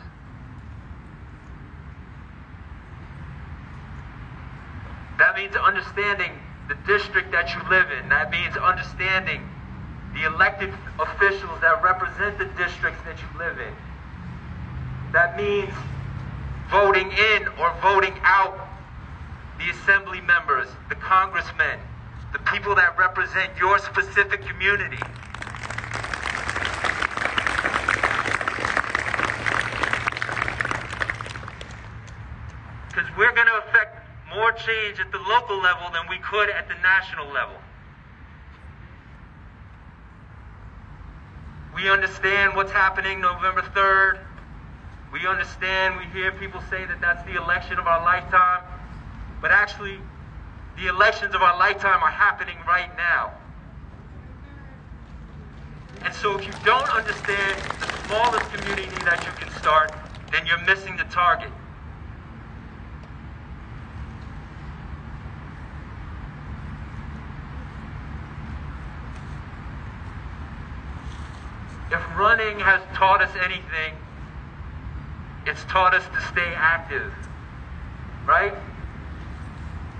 [5.18, 6.32] That means understanding
[6.68, 8.08] the district that you live in.
[8.08, 9.48] That means understanding
[10.12, 13.72] the elected officials that represent the districts that you live in.
[15.12, 15.72] That means
[16.70, 18.68] voting in or voting out
[19.58, 21.78] the assembly members, the congressmen,
[22.32, 24.98] the people that represent your specific community.
[32.88, 33.98] Because we're going to affect
[34.34, 37.56] more change at the local level than we could at the national level.
[41.74, 44.18] We understand what's happening November 3rd.
[45.14, 48.64] We understand, we hear people say that that's the election of our lifetime.
[49.40, 50.00] But actually,
[50.76, 53.30] the elections of our lifetime are happening right now.
[56.02, 59.94] And so if you don't understand the smallest community that you can start,
[60.32, 61.52] then you're missing the target.
[71.92, 73.94] If running has taught us anything,
[75.46, 77.12] it's taught us to stay active.
[78.26, 78.54] Right?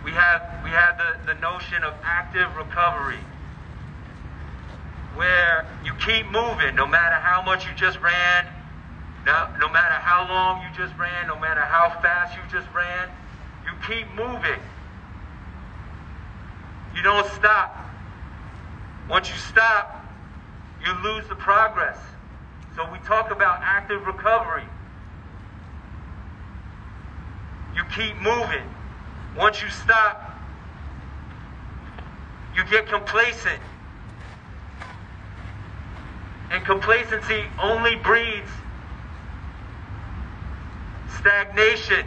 [0.05, 3.18] We have we have the, the notion of active recovery.
[5.16, 8.47] Where you keep moving no matter how much you just ran,
[9.24, 13.09] no, no matter how long you just ran, no matter how fast you just ran,
[13.64, 14.61] you keep moving.
[16.95, 17.76] You don't stop.
[19.09, 20.05] Once you stop,
[20.84, 21.99] you lose the progress.
[22.76, 24.64] So we talk about active recovery.
[27.74, 28.68] You keep moving.
[29.36, 30.38] Once you stop,
[32.54, 33.60] you get complacent.
[36.50, 38.48] And complacency only breeds
[41.18, 42.06] stagnation.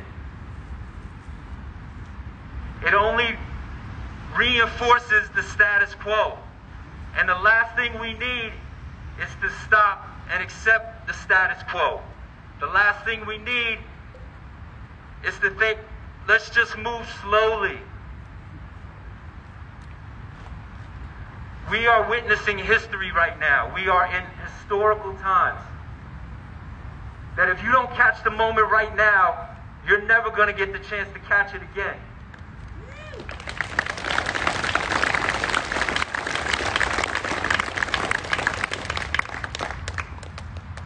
[2.86, 3.36] It only
[4.38, 6.38] reinforces the status quo.
[7.18, 8.54] And the last thing we need
[9.20, 12.00] is to stop and accept the status quo.
[12.60, 13.80] The last thing we need
[15.26, 15.80] is to think,
[16.28, 17.80] let's just move slowly.
[21.70, 23.74] We are witnessing history right now.
[23.76, 25.60] We are in historical times.
[27.36, 29.50] That if you don't catch the moment right now,
[29.86, 31.98] you're never going to get the chance to catch it again.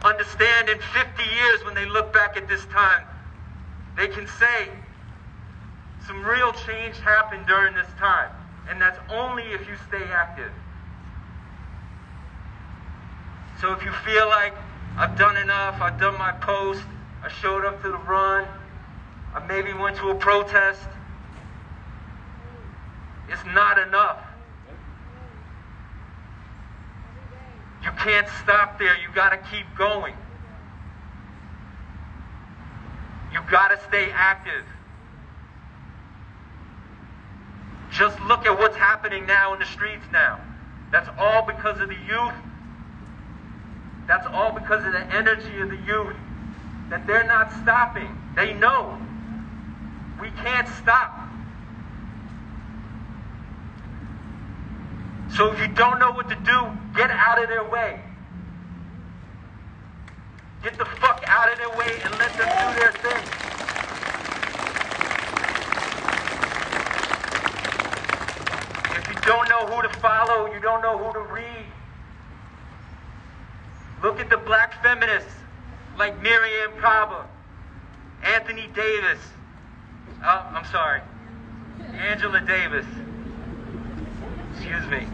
[0.04, 3.06] Understand in 50 years when they look back at this time,
[3.98, 4.70] they can say
[6.08, 8.32] some real change happened during this time.
[8.70, 10.52] And that's only if you stay active.
[13.60, 14.54] So if you feel like
[14.98, 16.84] I've done enough, I've done my post,
[17.24, 18.48] I showed up to the run,
[19.36, 20.82] I maybe went to a protest,
[23.30, 24.20] it's not enough.
[27.84, 28.96] You can't stop there.
[28.98, 30.14] You got to keep going.
[33.32, 34.66] You got to stay active.
[37.92, 40.40] Just look at what's happening now in the streets now.
[40.92, 42.34] That's all because of the youth.
[44.08, 46.16] That's all because of the energy of the youth.
[46.90, 48.16] That they're not stopping.
[48.36, 48.98] They know.
[50.20, 51.18] We can't stop.
[55.36, 58.00] So if you don't know what to do, get out of their way.
[60.64, 63.24] Get the fuck out of their way and let them do their thing.
[68.96, 71.66] If you don't know who to follow, you don't know who to read,
[74.04, 75.34] look at the black feminists
[75.98, 77.26] like Mariame Kaba,
[78.24, 79.20] Anthony Davis,
[80.24, 81.02] oh, I'm sorry,
[81.94, 82.86] Angela Davis.
[84.54, 85.08] Excuse me.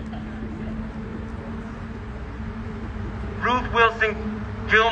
[3.40, 4.37] Ruth Wilson
[4.70, 4.92] Bill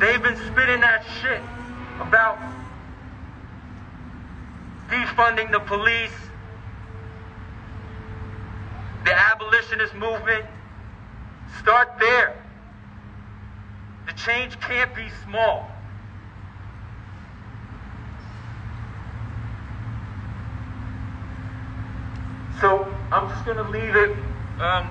[0.00, 1.40] They've been spitting that shit
[2.00, 2.38] about
[4.88, 6.10] defunding the police,
[9.04, 10.44] the abolitionist movement.
[11.60, 12.34] Start there.
[14.06, 15.70] The change can't be small.
[22.60, 24.27] So I'm just going to leave it
[24.58, 24.90] um,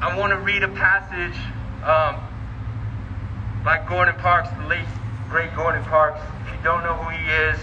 [0.00, 1.34] I want to read a passage
[1.82, 2.22] um,
[3.64, 4.86] by Gordon Parks, the late
[5.28, 6.20] great Gordon Parks.
[6.46, 7.58] If you don't know who he is,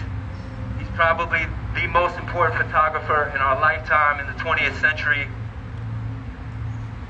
[0.78, 1.40] he's probably
[1.72, 5.26] the most important photographer in our lifetime in the 20th century.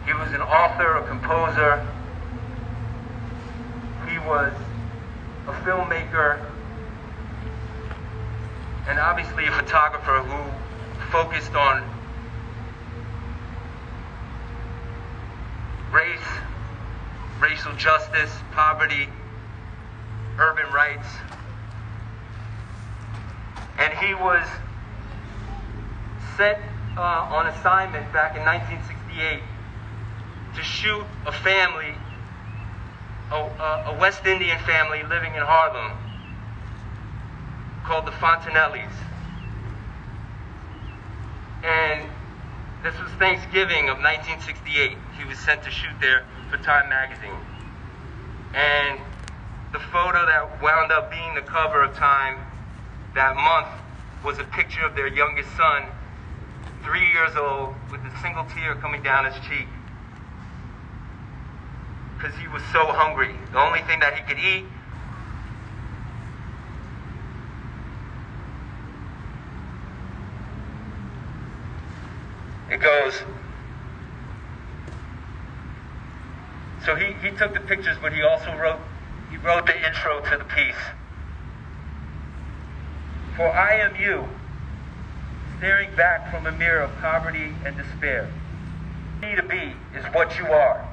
[0.06, 1.84] He was an author, a composer.
[4.08, 4.52] He was
[5.48, 6.38] a filmmaker,
[8.86, 11.93] and obviously a photographer who focused on
[15.94, 16.18] race,
[17.40, 19.08] racial justice, poverty,
[20.38, 21.06] urban rights.
[23.78, 24.44] And he was
[26.36, 26.58] sent
[26.96, 29.40] uh, on assignment back in 1968
[30.56, 31.94] to shoot a family,
[33.30, 33.36] a,
[33.86, 35.92] a West Indian family living in Harlem
[37.84, 38.92] called the Fontenelles.
[41.62, 42.10] And
[42.84, 44.92] this was Thanksgiving of 1968.
[45.16, 47.40] He was sent to shoot there for Time magazine.
[48.52, 49.00] And
[49.72, 52.36] the photo that wound up being the cover of Time
[53.14, 53.72] that month
[54.22, 55.84] was a picture of their youngest son,
[56.84, 59.66] three years old, with a single tear coming down his cheek.
[62.18, 63.34] Because he was so hungry.
[63.52, 64.66] The only thing that he could eat
[72.74, 73.14] It goes.
[76.84, 78.80] So he, he took the pictures, but he also wrote
[79.30, 80.74] he wrote the intro to the piece.
[83.36, 84.24] For I am you,
[85.58, 88.28] staring back from a mirror of poverty and despair.
[89.22, 90.84] Me to be is what you are.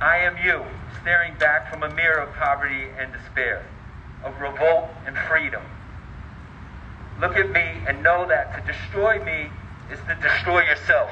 [0.00, 0.64] I am you,
[1.00, 3.64] staring back from a mirror of poverty and despair,
[4.24, 5.62] of revolt and freedom.
[7.20, 9.50] Look at me and know that to destroy me
[9.90, 11.10] is to destroy yourself.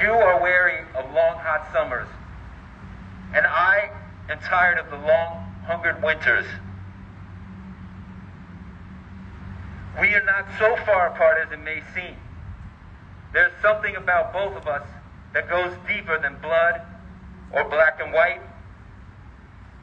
[0.00, 2.08] You are weary of long hot summers,
[3.34, 3.90] and I
[4.30, 6.46] am tired of the long hungered winters.
[10.00, 12.16] We are not so far apart as it may seem.
[13.32, 14.86] There's something about both of us
[15.34, 16.80] that goes deeper than blood
[17.52, 18.40] or black and white.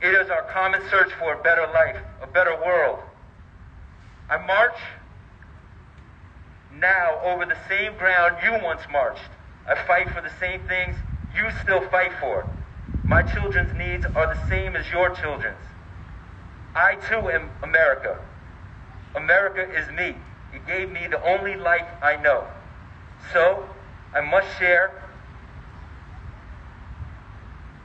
[0.01, 2.99] It is our common search for a better life, a better world.
[4.29, 4.77] I march
[6.79, 9.29] now over the same ground you once marched.
[9.67, 10.95] I fight for the same things
[11.35, 12.45] you still fight for.
[13.07, 15.57] My children's needs are the same as your children's.
[16.75, 18.19] I too am America.
[19.15, 20.15] America is me.
[20.53, 22.45] It gave me the only life I know.
[23.33, 23.67] So
[24.13, 24.91] I must share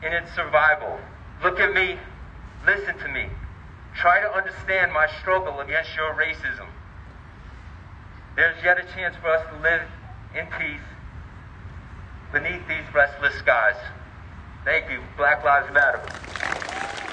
[0.03, 0.99] in its survival.
[1.43, 1.97] Look at me.
[2.67, 3.29] Listen to me.
[4.01, 6.67] Try to understand my struggle against your racism.
[8.37, 9.83] There's yet a chance for us to live
[10.35, 10.81] in peace
[12.33, 13.77] beneath these restless skies.
[14.65, 15.01] Thank you.
[15.17, 16.01] Black Lives Matter.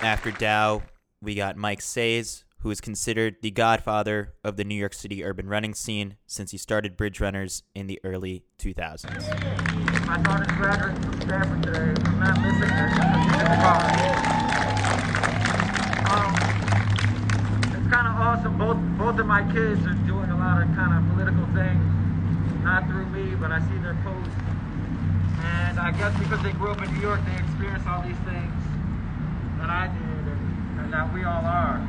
[0.01, 0.81] After Dao,
[1.21, 5.47] we got Mike Saes, who is considered the godfather of the New York City urban
[5.47, 10.07] running scene since he started Bridge Runners in the early 2000s.
[10.07, 12.01] My daughter's graduating from Stanford today.
[12.05, 14.50] I'm not missing her.
[18.21, 18.55] Awesome.
[18.55, 21.81] Both both of my kids are doing a lot of kind of political things,
[22.61, 24.37] not through me, but I see their posts.
[25.41, 28.53] And I guess because they grew up in New York, they experience all these things
[29.57, 30.41] that I did and,
[30.85, 31.81] and that we all are.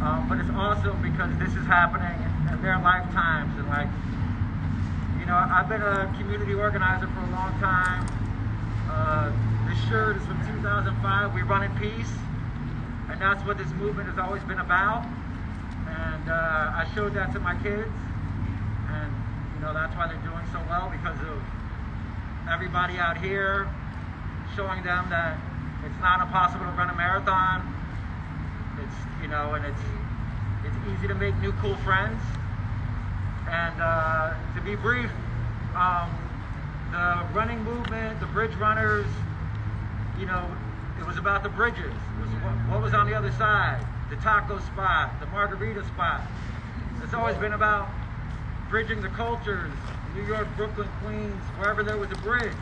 [0.00, 2.16] Um, but it's awesome because this is happening
[2.48, 3.52] in their lifetimes.
[3.60, 3.92] And like,
[5.20, 8.08] you know, I've been a community organizer for a long time.
[8.88, 9.28] Uh,
[9.68, 11.34] this shirt is from 2005.
[11.34, 12.12] We run in peace.
[13.12, 15.04] And that's what this movement has always been about
[15.94, 17.92] and uh, I showed that to my kids,
[18.88, 19.10] and
[19.54, 21.42] you know that's why they're doing so well because of
[22.50, 23.68] everybody out here
[24.56, 25.38] showing them that
[25.84, 27.62] it's not impossible to run a marathon.
[28.82, 29.84] It's you know, and it's
[30.64, 32.20] it's easy to make new cool friends.
[33.48, 35.10] And uh, to be brief,
[35.76, 36.10] um,
[36.90, 39.06] the running movement, the bridge runners,
[40.18, 40.50] you know,
[40.98, 41.92] it was about the bridges.
[41.92, 46.22] It was what, what was on the other side the taco spot, the margarita spot.
[47.02, 47.88] It's always been about
[48.70, 49.70] bridging the cultures,
[50.14, 52.52] New York, Brooklyn, Queens, wherever there was a bridge.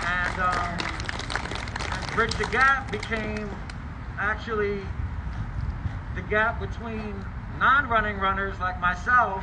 [0.00, 0.78] And, um,
[1.92, 3.48] and Bridge the Gap became
[4.18, 4.80] actually
[6.14, 7.14] the gap between
[7.58, 9.42] non-running runners like myself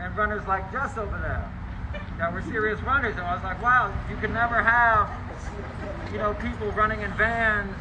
[0.00, 1.50] and runners like Jess over there
[2.18, 3.16] that were serious runners.
[3.16, 5.10] And I was like, wow, you can never have,
[6.12, 7.74] you know, people running in vans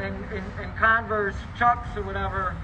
[0.00, 2.56] and in, in Converse Chucks or whatever,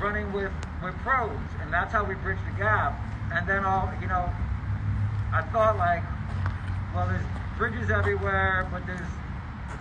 [0.00, 0.52] running with,
[0.82, 1.30] with pros.
[1.60, 2.98] And that's how we bridged the gap.
[3.32, 4.30] And then all, you know,
[5.32, 6.02] I thought like,
[6.94, 7.24] well, there's
[7.58, 9.06] bridges everywhere, but there's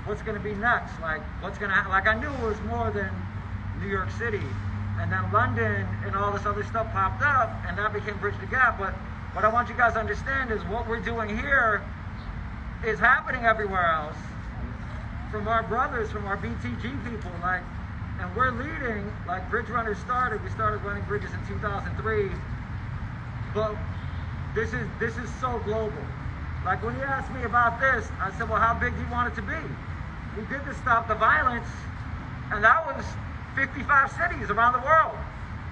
[0.06, 1.00] what's going to be next?
[1.02, 1.92] Like, what's going to happen?
[1.92, 3.12] Like, I knew it was more than
[3.80, 4.44] New York City.
[5.00, 8.48] And then London and all this other stuff popped up, and that became Bridge the
[8.48, 8.80] Gap.
[8.80, 8.94] But
[9.34, 11.84] what I want you guys to understand is what we're doing here
[12.86, 14.18] is happening everywhere else.
[15.32, 17.62] From our brothers, from our BTG people, like,
[18.20, 20.44] and we're leading, like Bridge Runners started.
[20.44, 22.32] We started running bridges in 2003,
[23.54, 23.76] but
[24.56, 25.92] this is this is so global.
[26.66, 29.32] Like when he asked me about this, I said, well, how big do you want
[29.32, 29.60] it to be?
[30.36, 31.68] We did to stop the violence,
[32.52, 33.06] and that was
[33.56, 35.18] 55 cities around the world.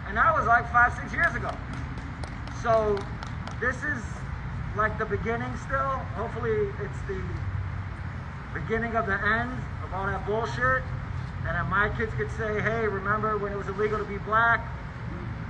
[0.07, 1.49] And that was like five, six years ago.
[2.61, 2.97] So
[3.59, 4.01] this is
[4.75, 5.97] like the beginning still.
[6.17, 7.21] Hopefully it's the
[8.55, 9.51] beginning of the end
[9.83, 10.81] of all that bullshit.
[11.45, 14.65] And my kids could say, hey, remember when it was illegal to be black?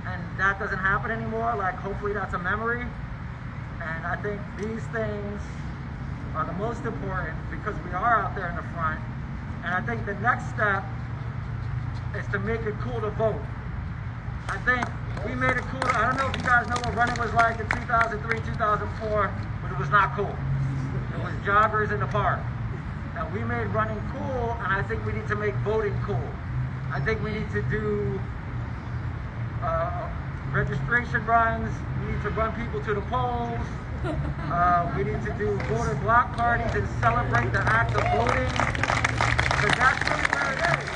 [0.04, 1.54] And that doesn't happen anymore.
[1.56, 2.82] Like hopefully that's a memory.
[2.82, 5.40] And I think these things
[6.34, 9.00] are the most important because we are out there in the front.
[9.64, 10.84] And I think the next step
[12.18, 13.40] is to make it cool to vote.
[14.48, 14.84] I think
[15.24, 15.82] we made it cool.
[15.94, 19.72] I don't know if you guys know what running was like in 2003, 2004, but
[19.72, 20.28] it was not cool.
[20.28, 22.38] It was joggers in the park.
[23.16, 26.28] And we made running cool, and I think we need to make voting cool.
[26.92, 28.20] I think we need to do
[29.62, 30.08] uh,
[30.52, 31.72] registration runs.
[32.00, 33.66] We need to run people to the polls.
[34.46, 38.46] Uh, we need to do voter block parties and celebrate the act of voting.
[38.46, 40.86] Because that's really where it is.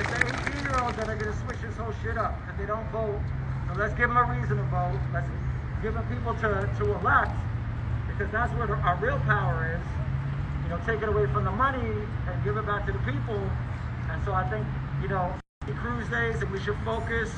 [0.00, 2.56] It's the 18 year olds that are going to switch this whole shit up if
[2.56, 3.20] they don't vote.
[3.68, 4.98] So let's give them a reason to vote.
[5.12, 5.28] Let's
[5.82, 7.36] give them people to, to elect
[8.18, 10.64] because that's where our real power is.
[10.64, 13.38] You know, take it away from the money and give it back to the people.
[14.10, 14.66] And so I think,
[15.00, 15.32] you know,
[15.76, 17.30] cruise days and we should focus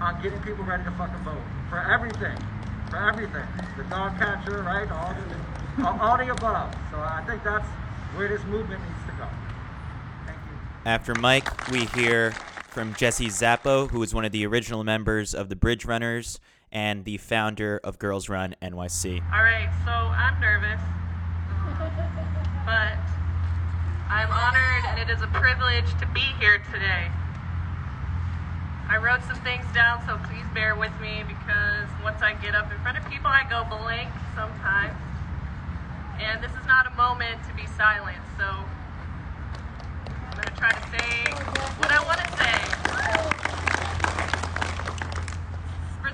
[0.00, 2.36] on getting people ready to fucking vote for everything,
[2.90, 3.46] for everything.
[3.76, 4.90] The dog catcher, right?
[4.90, 6.74] All the, all, all the above.
[6.90, 7.68] So I think that's
[8.16, 9.28] where this movement needs to go.
[10.26, 10.58] Thank you.
[10.86, 12.32] After Mike, we hear
[12.68, 16.40] from Jesse Zappo, who is one of the original members of the Bridge Runners
[16.72, 19.22] and the founder of Girls Run NYC.
[19.32, 20.80] All right, so I'm nervous,
[22.64, 22.96] but
[24.08, 27.10] I'm honored and it is a privilege to be here today.
[28.90, 32.72] I wrote some things down, so please bear with me because once I get up
[32.72, 34.98] in front of people, I go blank sometimes.
[36.18, 40.82] And this is not a moment to be silent, so I'm going to try to
[40.90, 41.32] say
[41.78, 43.69] what I want to say.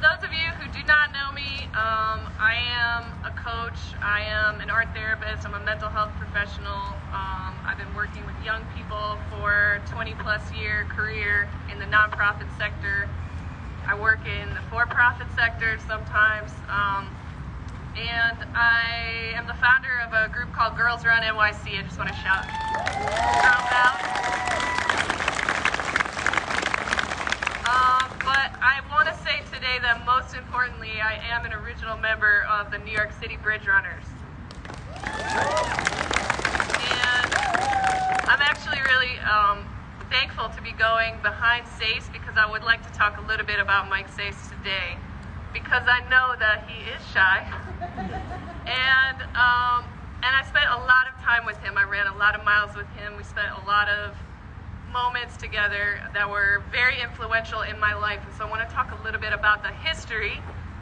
[0.07, 4.61] Those of you who do not know me, um, I am a coach, I am
[4.61, 6.79] an art therapist, I'm a mental health professional.
[7.11, 12.47] Um, I've been working with young people for 20 plus year career in the nonprofit
[12.57, 13.11] sector.
[13.85, 16.53] I work in the for-profit sector sometimes.
[16.71, 17.11] Um,
[17.99, 21.81] and I am the founder of a group called Girls Run NYC.
[21.81, 22.47] I just want to shout
[23.43, 23.99] shout out.
[27.67, 32.43] Um, but I want to say today that most importantly, I am an original member
[32.51, 34.03] of the New York City Bridge Runners.
[36.75, 37.31] And
[38.27, 39.63] I'm actually really um,
[40.11, 43.63] thankful to be going behind Saes because I would like to talk a little bit
[43.63, 44.99] about Mike Saes today
[45.55, 47.47] because I know that he is shy.
[48.67, 49.87] and um,
[50.27, 51.79] and I spent a lot of time with him.
[51.79, 53.15] I ran a lot of miles with him.
[53.15, 54.19] We spent a lot of
[54.93, 58.21] moments together that were very influential in my life.
[58.25, 60.41] And so I want to talk a little bit about the history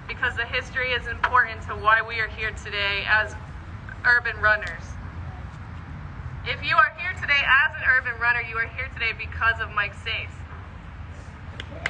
[0.08, 3.34] because the history is important to why we are here today as
[4.04, 4.84] urban runners.
[6.44, 9.72] If you are here today as an urban runner, you are here today because of
[9.72, 10.28] Mike Saes.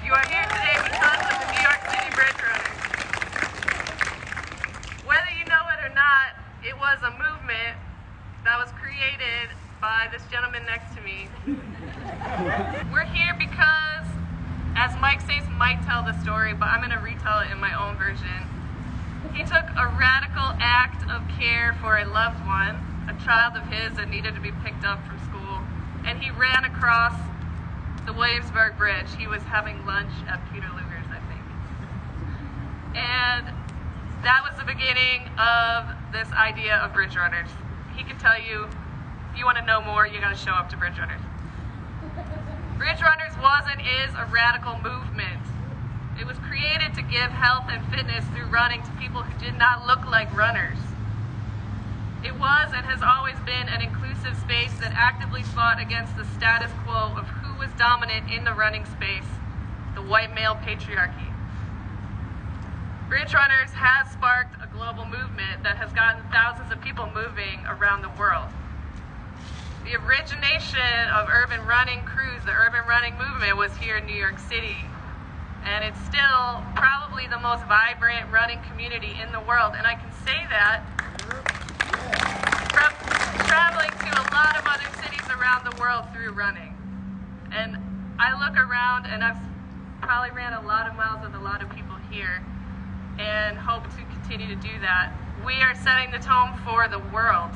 [0.06, 2.78] You are here today because of the New York City Bridge Runners.
[5.02, 7.74] Whether you know it or not, it was a movement
[8.44, 9.50] that was created
[9.84, 11.28] by this gentleman next to me.
[12.90, 14.08] We're here because,
[14.74, 17.76] as Mike Saes might tell the story, but I'm going to retell it in my
[17.76, 18.48] own version.
[19.34, 22.80] He took a radical act of care for a loved one,
[23.12, 25.60] a child of his that needed to be picked up from school,
[26.08, 27.12] and he ran across
[28.06, 29.12] the Williamsburg Bridge.
[29.18, 31.44] He was having lunch at Peter Luger's, I think.
[32.96, 33.52] And
[34.24, 37.50] that was the beginning of this idea of bridge runners.
[37.94, 38.66] He can tell you,
[39.34, 41.20] if you want to know more, you got to show up to bridge runners.
[42.78, 45.42] Bridge runners was and is a radical movement.
[46.14, 49.90] It was created to give health and fitness through running to people who did not
[49.90, 50.78] look like runners.
[52.22, 56.70] It was and has always been an inclusive space that actively fought against the status
[56.86, 59.26] quo of who was dominant in the running space,
[59.98, 61.26] the white male patriarchy.
[63.10, 68.02] Bridge Runners has sparked a global movement that has gotten thousands of people moving around
[68.02, 68.46] the world.
[69.84, 74.38] The origination of urban running crews, the urban running movement, was here in New York
[74.38, 74.76] City.
[75.62, 79.74] And it's still probably the most vibrant running community in the world.
[79.76, 80.80] And I can say that
[82.72, 82.92] from
[83.44, 86.72] traveling to a lot of other cities around the world through running.
[87.52, 87.76] And
[88.18, 89.40] I look around and I've
[90.00, 92.42] probably ran a lot of miles with a lot of people here
[93.18, 95.12] and hope to continue to do that.
[95.44, 97.52] We are setting the tone for the world,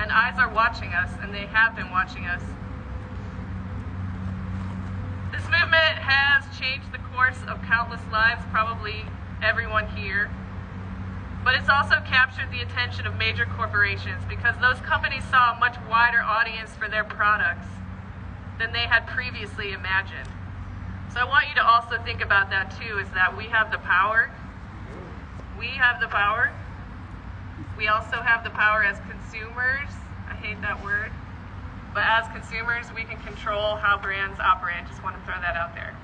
[0.00, 2.42] and eyes are watching us, and they have been watching us.
[5.30, 9.04] This movement has changed the course of countless lives, probably
[9.42, 10.30] everyone here.
[11.44, 15.76] But it's also captured the attention of major corporations because those companies saw a much
[15.88, 17.68] wider audience for their products
[18.58, 20.28] than they had previously imagined.
[21.12, 23.78] So I want you to also think about that too, is that we have the
[23.78, 24.30] power
[25.60, 26.50] we have the power.
[27.80, 29.88] We also have the power as consumers.
[30.28, 31.10] I hate that word.
[31.96, 34.84] But as consumers, we can control how brands operate.
[34.86, 35.96] Just want to throw that out there.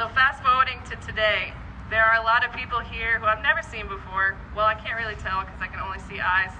[0.00, 1.52] So, fast forwarding to today,
[1.90, 4.34] there are a lot of people here who I've never seen before.
[4.56, 6.56] Well, I can't really tell because I can only see eyes.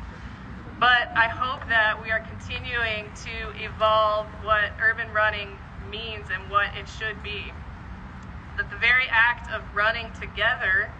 [0.78, 5.56] But I hope that we are continuing to evolve what urban running
[5.88, 7.48] means and what it should be.
[8.60, 10.92] That the very act of running together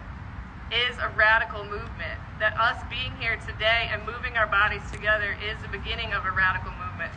[0.73, 2.21] is a radical movement.
[2.41, 6.31] That us being here today and moving our bodies together is the beginning of a
[6.31, 7.13] radical movement.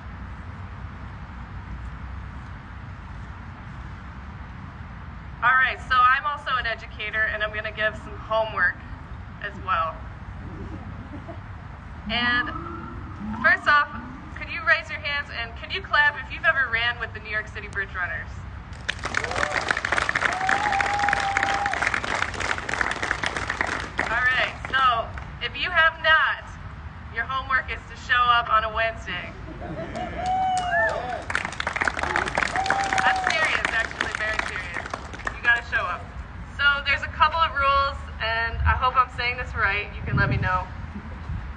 [5.44, 8.76] All right, so I'm also an educator and I'm going to give some homework
[9.44, 9.96] as well.
[12.10, 12.50] And
[13.44, 13.90] first off,
[14.36, 17.20] could you raise your hands and could you clap if you've ever ran with the
[17.20, 18.30] New York City Bridge Runners?
[25.48, 26.44] If you have not,
[27.16, 29.32] your homework is to show up on a Wednesday.
[33.00, 34.84] I'm serious, actually, very serious.
[35.32, 36.04] You gotta show up.
[36.60, 39.88] So there's a couple of rules, and I hope I'm saying this right.
[39.96, 40.68] You can let me know.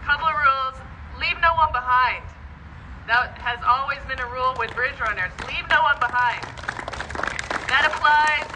[0.07, 0.78] Couple of rules.
[1.18, 2.22] Leave no one behind.
[3.11, 5.34] That has always been a rule with bridge runners.
[5.51, 6.47] Leave no one behind.
[7.66, 8.47] That applies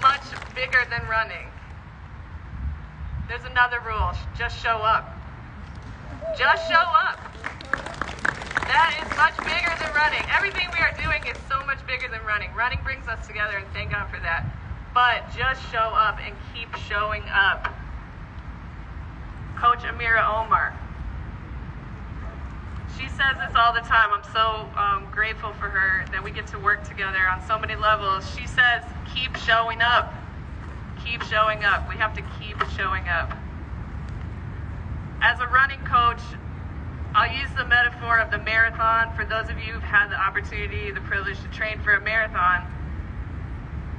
[0.00, 0.24] much
[0.56, 1.52] bigger than running.
[3.28, 4.12] There's another rule.
[4.36, 5.16] Just show up.
[6.36, 7.20] Just show up.
[8.68, 10.20] That is much bigger than running.
[10.34, 12.52] Everything we are doing is so much bigger than running.
[12.54, 14.44] Running brings us together, and thank God for that.
[14.92, 17.72] But just show up and keep showing up.
[19.56, 20.78] Coach Amira Omar.
[22.98, 24.12] She says this all the time.
[24.12, 27.74] I'm so um, grateful for her that we get to work together on so many
[27.74, 28.28] levels.
[28.36, 30.12] She says, keep showing up
[31.04, 31.88] keep showing up.
[31.88, 33.32] We have to keep showing up.
[35.20, 36.20] As a running coach,
[37.14, 39.14] I'll use the metaphor of the marathon.
[39.14, 42.66] For those of you who've had the opportunity, the privilege to train for a marathon,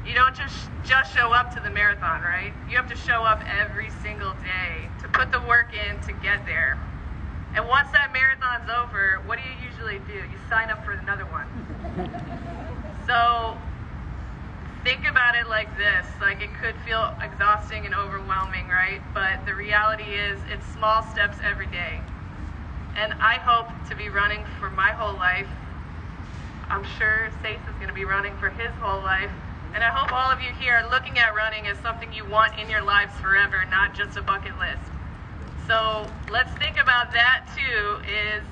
[0.06, 2.54] you don't just just show up to the marathon, right?
[2.70, 6.46] You have to show up every single day to put the work in to get
[6.46, 6.78] there.
[7.56, 10.14] And once that marathon's over, what do you usually do?
[10.14, 11.48] You sign up for another one.
[13.06, 13.56] So
[14.86, 16.06] think about it like this.
[16.22, 19.02] Like it could feel exhausting and overwhelming right?
[19.16, 22.00] But the reality is it's small steps every day.
[22.96, 25.50] And i hope to be running for my whole life.
[26.70, 29.32] I'm sure Saes is going to be running for his whole life.
[29.74, 32.58] And i hope all of you here are looking at running as something you want
[32.60, 34.86] in your lives forever not just a bucket list.
[35.68, 38.46] So let's think about that too is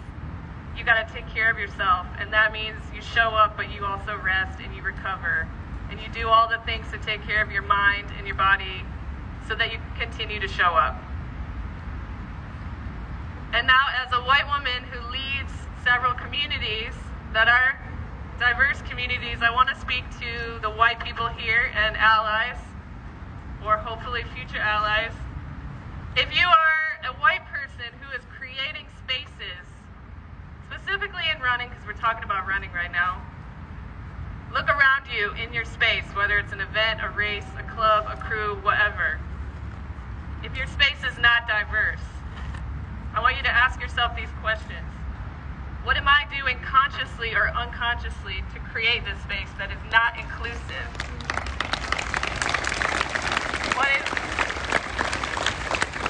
[0.76, 2.08] you got to take care of yourself.
[2.18, 5.48] And that means you show up but you also rest and you recover
[5.94, 8.82] and you do all the things to take care of your mind and your body
[9.48, 10.98] so that you continue to show up.
[13.54, 15.54] And now, as a white woman who leads
[15.86, 16.98] several communities
[17.34, 17.78] that are
[18.40, 22.58] diverse communities, I want to speak to the white people here and allies,
[23.64, 25.14] or hopefully future allies.
[26.18, 29.62] If you are a white person who is creating spaces,
[30.74, 33.22] specifically in running, because we're talking about running right now,
[34.54, 38.16] Look around you in your space, whether it's an event, a race, a club, a
[38.18, 39.20] crew, whatever.
[40.44, 42.06] if your space is not diverse,
[43.16, 44.86] I want you to ask yourself these questions.
[45.84, 50.86] What am I doing consciously or unconsciously to create this space that is not inclusive?
[53.74, 54.06] What is,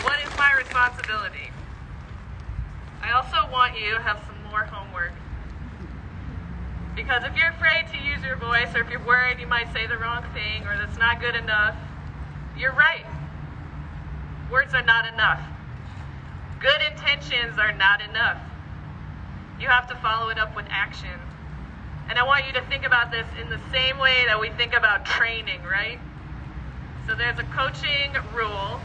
[0.04, 1.48] what is my responsibility?
[3.02, 5.14] I also want you to have some more homework.
[6.96, 9.88] Because if you're afraid to use your voice, or if you're worried you might say
[9.88, 11.76] the wrong thing, or that's not good enough,
[12.58, 13.06] you're right.
[14.52, 15.41] Words are not enough.
[16.60, 18.38] Good intentions are not enough.
[19.60, 21.20] You have to follow it up with action.
[22.10, 24.74] And I want you to think about this in the same way that we think
[24.74, 26.00] about training, right?
[27.08, 28.80] So there's a coaching rule,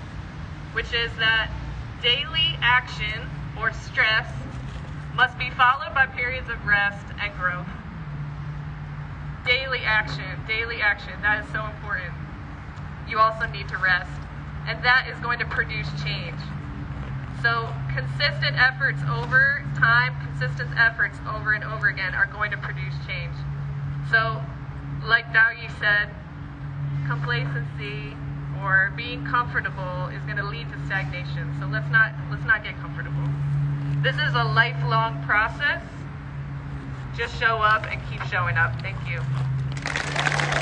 [0.73, 1.51] which is that
[2.03, 3.29] daily action
[3.59, 4.27] or stress
[5.15, 7.67] must be followed by periods of rest and growth.
[9.45, 12.13] Daily action, daily action, that is so important.
[13.09, 14.11] You also need to rest,
[14.67, 16.39] and that is going to produce change.
[17.43, 22.95] So, consistent efforts over time, consistent efforts over and over again are going to produce
[23.07, 23.35] change.
[24.11, 24.43] So,
[25.07, 26.11] like Dougie said,
[27.07, 28.17] complacency
[28.63, 31.55] or being comfortable is going to lead to stagnation.
[31.61, 33.29] So let's not let's not get comfortable.
[34.03, 35.83] This is a lifelong process.
[37.19, 38.81] Just show up and keep showing up.
[38.81, 39.19] Thank you.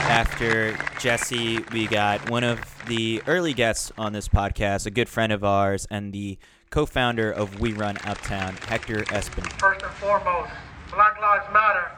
[0.09, 5.33] After Jesse, we got one of the early guests on this podcast, a good friend
[5.35, 6.39] of ours, and the
[6.71, 9.47] co-founder of We Run Uptown, Hector Espin.
[9.61, 10.51] First and foremost,
[10.91, 11.91] Black Lives Matter.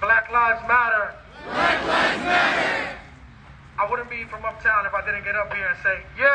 [0.00, 1.14] Black Lives Matter.
[1.44, 2.96] Black Lives Matter.
[3.80, 6.28] I wouldn't be from uptown if I didn't get up here and say, yeah.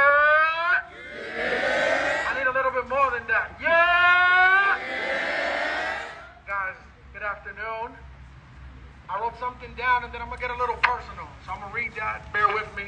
[1.38, 2.34] yeah.
[2.34, 3.54] I need a little bit more than that.
[3.62, 3.70] Yeah.
[4.82, 6.02] yeah.
[6.48, 6.74] Guys,
[7.14, 7.93] good afternoon.
[9.08, 11.30] I wrote something down and then I'm going to get a little personal.
[11.46, 12.34] So I'm going to read that.
[12.34, 12.86] Bear with me.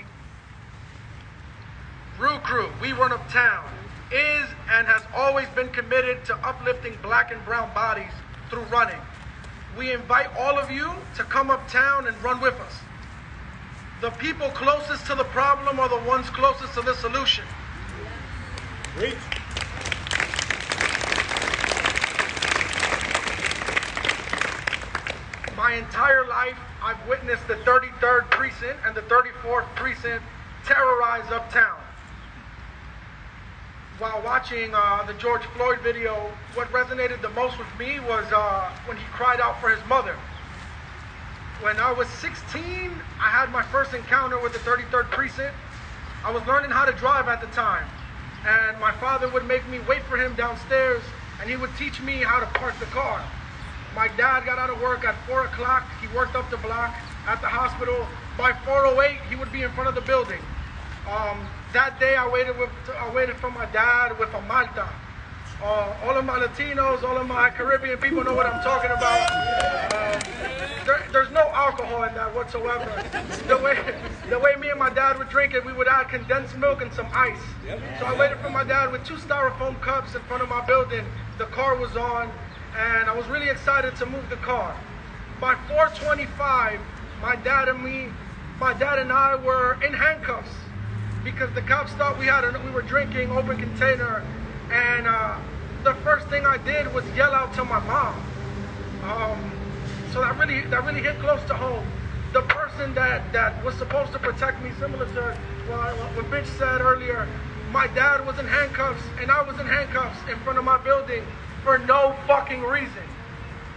[2.17, 3.63] Rue Crew, We Run Uptown,
[4.11, 8.09] is and has always been committed to uplifting black and brown bodies
[8.49, 8.99] through running.
[9.77, 12.73] We invite all of you to come uptown and run with us.
[13.99, 17.43] The people closest to the problem are the ones closest to the solution.
[18.95, 19.15] Reach.
[25.55, 30.23] My entire life, I've witnessed the 33rd precinct and the 34th precinct
[30.65, 31.79] terrorize uptown.
[33.97, 38.69] While watching uh, the George Floyd video, what resonated the most with me was uh,
[38.85, 40.15] when he cried out for his mother.
[41.61, 42.61] When I was 16,
[43.19, 45.55] I had my first encounter with the 33rd precinct.
[46.23, 47.87] I was learning how to drive at the time,
[48.45, 51.01] and my father would make me wait for him downstairs,
[51.41, 53.23] and he would teach me how to park the car.
[53.95, 55.83] My dad got out of work at 4 o'clock.
[55.99, 56.93] He worked up the block
[57.25, 58.05] at the hospital.
[58.37, 60.41] By 4.08, he would be in front of the building.
[61.09, 64.87] Um, that day, I waited, with, I waited for my dad with a Malta.
[65.61, 69.31] Uh, all of my Latinos, all of my Caribbean people know what I'm talking about.
[69.91, 70.19] Uh,
[70.85, 72.85] there, there's no alcohol in that whatsoever.
[73.47, 73.75] The way,
[74.29, 76.93] the way me and my dad would drink it, we would add condensed milk and
[76.93, 77.41] some ice.
[77.99, 81.03] So I waited for my dad with two styrofoam cups in front of my building.
[81.39, 82.31] The car was on,
[82.77, 84.77] and I was really excited to move the car.
[85.41, 86.79] By 4:25,
[87.19, 88.13] my dad and me,
[88.59, 90.53] my dad and I were in handcuffs
[91.23, 94.23] because the cops thought we had a, we were drinking open container
[94.71, 95.37] and uh,
[95.83, 98.15] the first thing I did was yell out to my mom.
[99.03, 99.51] Um,
[100.11, 101.85] so that really that really hit close to home.
[102.33, 105.37] The person that that was supposed to protect me, similar to
[106.15, 107.27] what Bitch said earlier,
[107.71, 111.23] my dad was in handcuffs and I was in handcuffs in front of my building
[111.63, 113.03] for no fucking reason.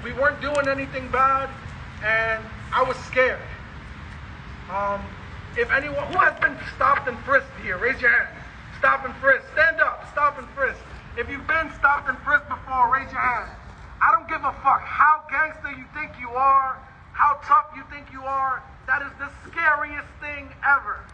[0.04, 1.50] We weren't doing anything bad,
[2.02, 3.40] and I was scared.
[4.72, 5.02] Um,
[5.56, 8.39] if anyone who has been stopped and frisked here, raise your hand.
[8.80, 9.44] Stop and frisk.
[9.52, 10.08] Stand up.
[10.10, 10.80] Stop and frisk.
[11.18, 13.52] If you've been stopped and frisked before, raise your hand.
[14.00, 16.80] I don't give a fuck how gangster you think you are,
[17.12, 18.62] how tough you think you are.
[18.86, 21.04] That is the scariest thing ever.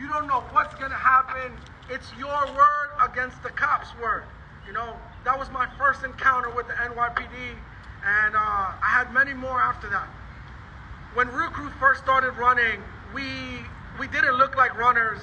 [0.00, 1.52] You don't know what's gonna happen.
[1.88, 4.24] It's your word against the cops' word.
[4.66, 7.54] You know, that was my first encounter with the NYPD,
[8.04, 8.38] and uh,
[8.82, 10.08] I had many more after that.
[11.14, 12.82] When Rue Crew first started running,
[13.14, 13.22] we
[14.00, 15.20] we didn't look like runners.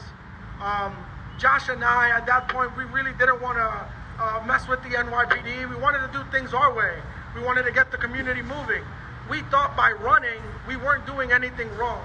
[0.61, 0.95] Um,
[1.39, 4.89] Josh and I, at that point, we really didn't want to uh, mess with the
[4.89, 5.69] NYPD.
[5.69, 6.95] We wanted to do things our way.
[7.35, 8.83] We wanted to get the community moving.
[9.29, 12.03] We thought by running, we weren't doing anything wrong.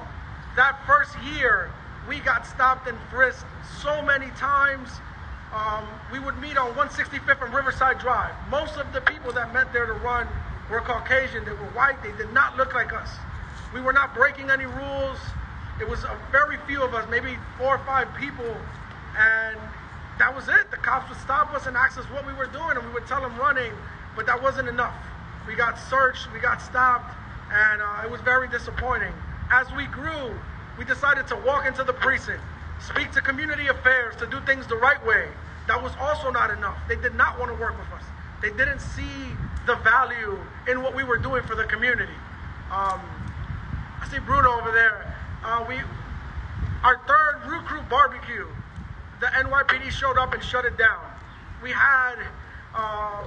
[0.56, 1.70] That first year,
[2.08, 3.44] we got stopped and frisked
[3.82, 4.88] so many times.
[5.52, 8.34] Um, we would meet on 165th and Riverside Drive.
[8.50, 10.26] Most of the people that met there to run
[10.70, 11.44] were Caucasian.
[11.44, 12.02] They were white.
[12.02, 13.10] They did not look like us.
[13.74, 15.18] We were not breaking any rules.
[15.80, 18.56] It was a very few of us, maybe four or five people,
[19.18, 19.58] and
[20.18, 20.70] that was it.
[20.70, 23.06] The cops would stop us and ask us what we were doing, and we would
[23.06, 23.72] tell them running,
[24.16, 24.94] but that wasn't enough.
[25.46, 27.14] We got searched, we got stopped,
[27.52, 29.12] and uh, it was very disappointing.
[29.50, 30.34] As we grew,
[30.78, 32.40] we decided to walk into the precinct,
[32.80, 35.28] speak to community affairs, to do things the right way.
[35.66, 36.78] That was also not enough.
[36.88, 38.04] They did not want to work with us.
[38.40, 39.34] They didn't see
[39.66, 40.38] the value
[40.68, 42.12] in what we were doing for the community.
[42.70, 43.00] Um,
[44.00, 45.14] I see Bruno over there.
[45.44, 45.76] Uh, we,
[46.84, 48.46] our third Root Crew barbecue,
[49.20, 51.04] the NYPD showed up and shut it down.
[51.62, 52.16] We had
[52.74, 53.26] uh,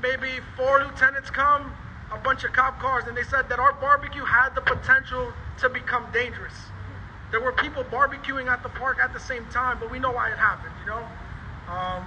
[0.00, 1.72] maybe four lieutenants come,
[2.12, 5.68] a bunch of cop cars, and they said that our barbecue had the potential to
[5.68, 6.54] become dangerous.
[7.30, 10.30] There were people barbecuing at the park at the same time, but we know why
[10.30, 11.06] it happened, you know?
[11.72, 12.06] Um,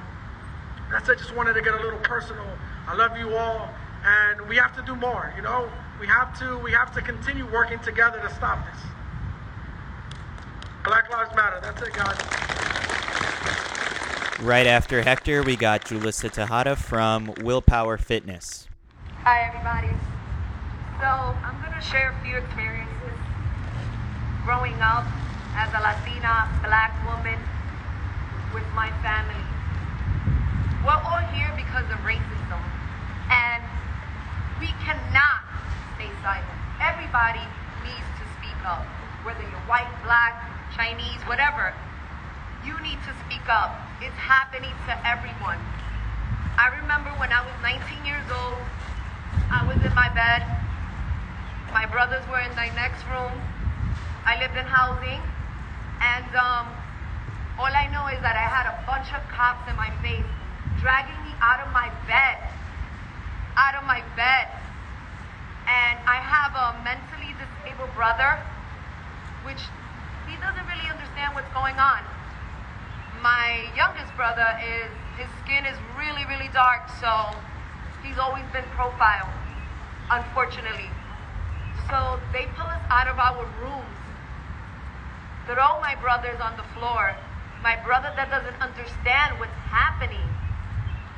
[0.91, 1.17] that's it.
[1.17, 2.45] Just wanted to get a little personal.
[2.87, 3.69] I love you all,
[4.05, 5.33] and we have to do more.
[5.35, 8.83] You know, we have to we have to continue working together to stop this.
[10.85, 11.59] Black Lives Matter.
[11.63, 12.15] That's it, guys.
[14.39, 18.67] Right after Hector, we got Julissa Tejada from Willpower Fitness.
[19.23, 19.89] Hi, everybody.
[21.01, 21.09] So
[21.41, 23.17] I'm gonna share a few experiences
[24.45, 25.09] growing up
[25.57, 27.41] as a Latina black woman
[28.53, 29.41] with my family.
[30.85, 32.61] We're all here because of racism,
[33.33, 33.63] and
[34.61, 35.41] we cannot
[35.97, 36.45] stay silent.
[36.77, 37.41] Everybody
[37.81, 38.85] needs to speak up,
[39.25, 41.71] whether you're white, black, Chinese, whatever.
[42.67, 43.79] You need to speak up.
[44.03, 45.57] It's happening to everyone.
[46.59, 48.59] I remember when I was 19 years old,
[49.47, 50.43] I was in my bed.
[51.71, 53.31] My brothers were in the next room.
[54.27, 55.23] I lived in housing,
[56.03, 56.67] and um,
[57.55, 60.27] all I know is that I had a bunch of cops in my face
[60.83, 62.35] dragging me out of my bed.
[63.55, 64.51] Out of my bed.
[65.71, 68.43] And I have a mentally disabled brother,
[69.47, 69.63] which
[70.27, 72.01] he doesn't really understand what's going on.
[73.21, 77.33] My youngest brother is, his skin is really, really dark, so
[78.03, 79.33] he's always been profiled,
[80.09, 80.89] unfortunately.
[81.89, 83.97] So they pull us out of our rooms,
[85.45, 87.15] throw my brothers on the floor.
[87.61, 90.29] My brother that doesn't understand what's happening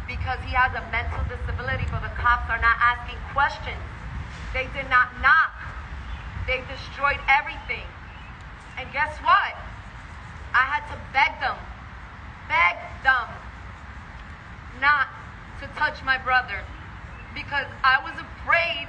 [0.07, 3.83] because he has a mental disability, but the cops are not asking questions.
[4.55, 5.51] They did not knock.
[6.47, 7.83] They destroyed everything.
[8.77, 9.53] And guess what?
[10.53, 11.57] I had to beg them,
[12.47, 13.27] beg them
[14.81, 15.07] not
[15.61, 16.61] to touch my brother
[17.33, 18.87] because I was afraid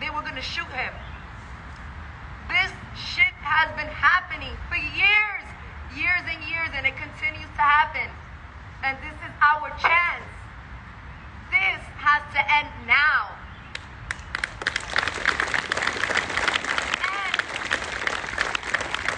[0.00, 0.94] they were going to shoot him.
[2.48, 5.44] This shit has been happening for years,
[5.98, 8.10] years and years, and it continues to happen
[8.86, 10.22] and this is our chance.
[11.50, 13.34] This has to end now.
[17.02, 17.34] And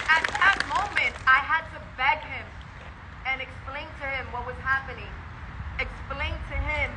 [0.08, 2.46] at that moment, I had to beg him
[3.22, 5.06] and explain to him what was happening.
[5.78, 6.90] Explain to him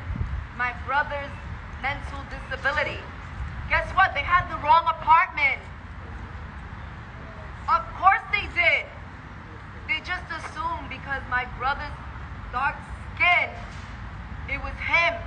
[0.58, 1.30] my brother's
[1.78, 2.98] mental disability.
[3.70, 4.18] Guess what?
[4.18, 5.62] They had the wrong apartment.
[7.70, 8.82] Of course they did.
[9.86, 11.94] They just assumed because my brother's
[12.50, 12.74] dark
[13.14, 13.46] skin.
[14.50, 15.22] It was him,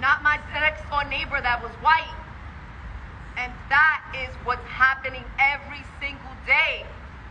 [0.00, 2.16] not my next door neighbor that was white.
[3.36, 6.88] And that is what's happening every single day.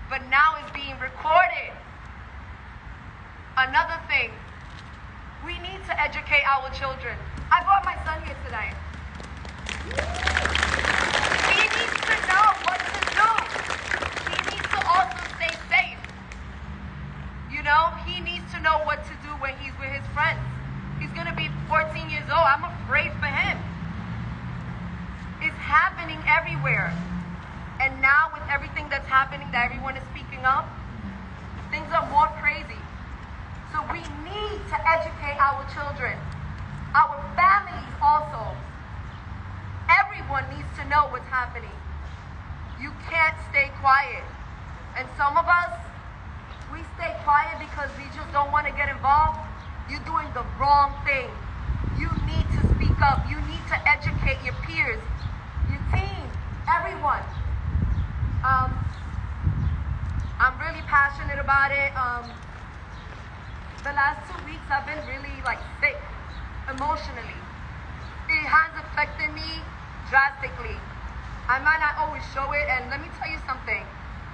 [0.10, 1.74] But now it's being recorded.
[3.58, 4.30] Another thing,
[5.46, 7.18] we need to educate our children.
[7.52, 8.76] I brought my son here tonight.
[11.50, 13.30] He needs to know what to do.
[14.30, 16.02] He needs to also stay safe.
[17.50, 20.40] You know, he needs to know what to do when he's with his friends.
[21.00, 22.46] He's gonna be 14 years old.
[22.46, 23.58] I'm afraid for him.
[25.42, 26.94] It's happening everywhere.
[27.80, 30.64] And now everything that's happening that everyone is speaking up,
[31.68, 32.80] things are more crazy.
[33.76, 36.16] So we need to educate our children,
[36.96, 38.56] our families also.
[39.92, 41.76] Everyone needs to know what's happening.
[42.80, 44.24] You can't stay quiet.
[44.96, 45.76] And some of us,
[46.72, 49.36] we stay quiet because we just don't want to get involved.
[49.92, 51.28] You're doing the wrong thing.
[52.00, 53.28] You need to speak up.
[53.28, 55.04] You need to educate your peers,
[55.68, 56.24] your team,
[56.72, 57.22] everyone.
[58.46, 58.70] Um,
[60.38, 61.90] I'm really passionate about it.
[61.98, 62.30] Um,
[63.82, 65.98] the last two weeks I've been really like sick
[66.70, 67.42] emotionally.
[68.30, 69.50] It has affected me
[70.14, 70.78] drastically.
[71.50, 73.82] I might not always show it, and let me tell you something.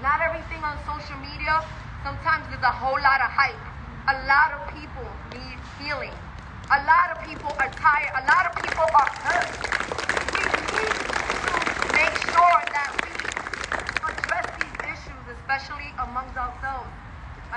[0.04, 1.64] Not everything on social media,
[2.04, 3.64] sometimes there's a whole lot of hype.
[4.12, 6.12] A lot of people need healing.
[6.68, 8.12] A lot of people are tired.
[8.20, 9.56] A lot of people are hurt.
[10.36, 12.71] We need to make sure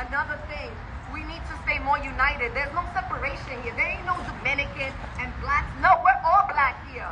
[0.09, 0.71] another thing.
[1.13, 2.53] We need to stay more united.
[2.55, 3.73] There's no separation here.
[3.77, 5.71] There ain't no Dominican and blacks.
[5.81, 7.09] No, we're all black here.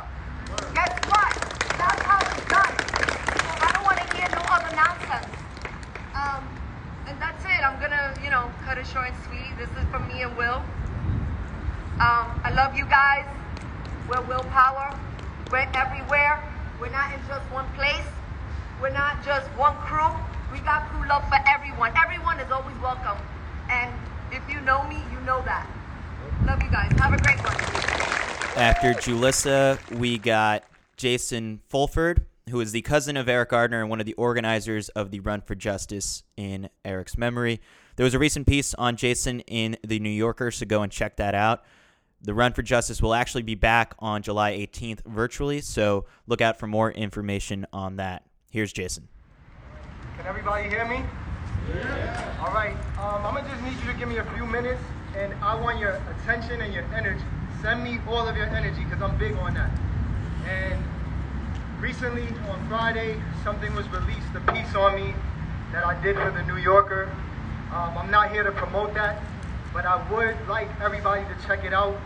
[0.75, 1.33] Guess what?
[1.79, 2.73] That's how it's done.
[3.59, 5.31] I don't want to hear no other nonsense.
[6.13, 6.43] Um,
[7.07, 7.61] and that's it.
[7.63, 9.51] I'm gonna, you know, cut it short and sweet.
[9.57, 10.61] This is from me and Will.
[12.03, 13.25] Um, I love you guys.
[14.09, 14.97] We're willpower.
[15.51, 16.43] We're everywhere.
[16.81, 18.07] We're not in just one place.
[18.81, 20.11] We're not just one crew.
[20.53, 21.93] We got crew love for everyone.
[21.97, 23.17] Everyone is always welcome.
[23.71, 23.91] And
[24.31, 25.67] if you know me, you know that.
[26.45, 26.91] Love you guys.
[26.99, 27.55] Have a great one.
[28.55, 30.63] After Julissa, we got
[30.95, 35.09] Jason Fulford, who is the cousin of Eric Garner and one of the organizers of
[35.09, 37.59] the Run for Justice in Eric's memory.
[37.95, 41.17] There was a recent piece on Jason in the New Yorker, so go and check
[41.17, 41.63] that out.
[42.21, 46.59] The Run for Justice will actually be back on July 18th virtually, so look out
[46.59, 48.27] for more information on that.
[48.51, 49.07] Here's Jason.
[50.17, 51.03] Can everybody hear me?
[51.73, 52.37] Yeah.
[52.39, 52.75] All right.
[52.99, 54.81] Um, I'm gonna just need you to give me a few minutes,
[55.17, 57.23] and I want your attention and your energy.
[57.61, 59.71] Send me all of your energy because I'm big on that.
[60.47, 60.83] And
[61.79, 65.15] recently on Friday, something was released, a piece on me
[65.71, 67.09] that I did for the New Yorker.
[67.73, 69.19] Um, I'm not here to promote that,
[69.73, 71.97] but I would like everybody to check it out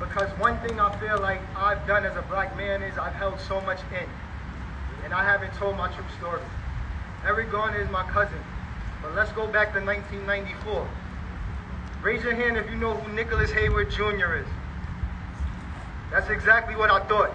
[0.00, 3.38] because one thing I feel like I've done as a black man is I've held
[3.38, 4.08] so much in,
[5.04, 6.42] and I haven't told my true story.
[7.26, 8.38] Eric Garner is my cousin,
[9.00, 10.86] but let's go back to 1994.
[12.02, 14.36] Raise your hand if you know who Nicholas Hayward Jr.
[14.36, 14.46] is.
[16.10, 17.32] That's exactly what I thought.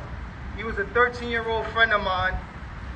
[0.56, 2.38] He was a 13-year-old friend of mine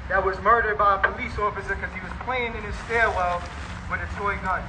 [0.08, 3.42] that was murdered by a police officer because he was playing in his stairwell
[3.90, 4.62] with a toy gun.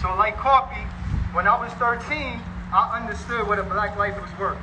[0.00, 0.86] So like Coffee,
[1.32, 2.40] when I was 13,
[2.72, 4.58] I understood what a black life was worth.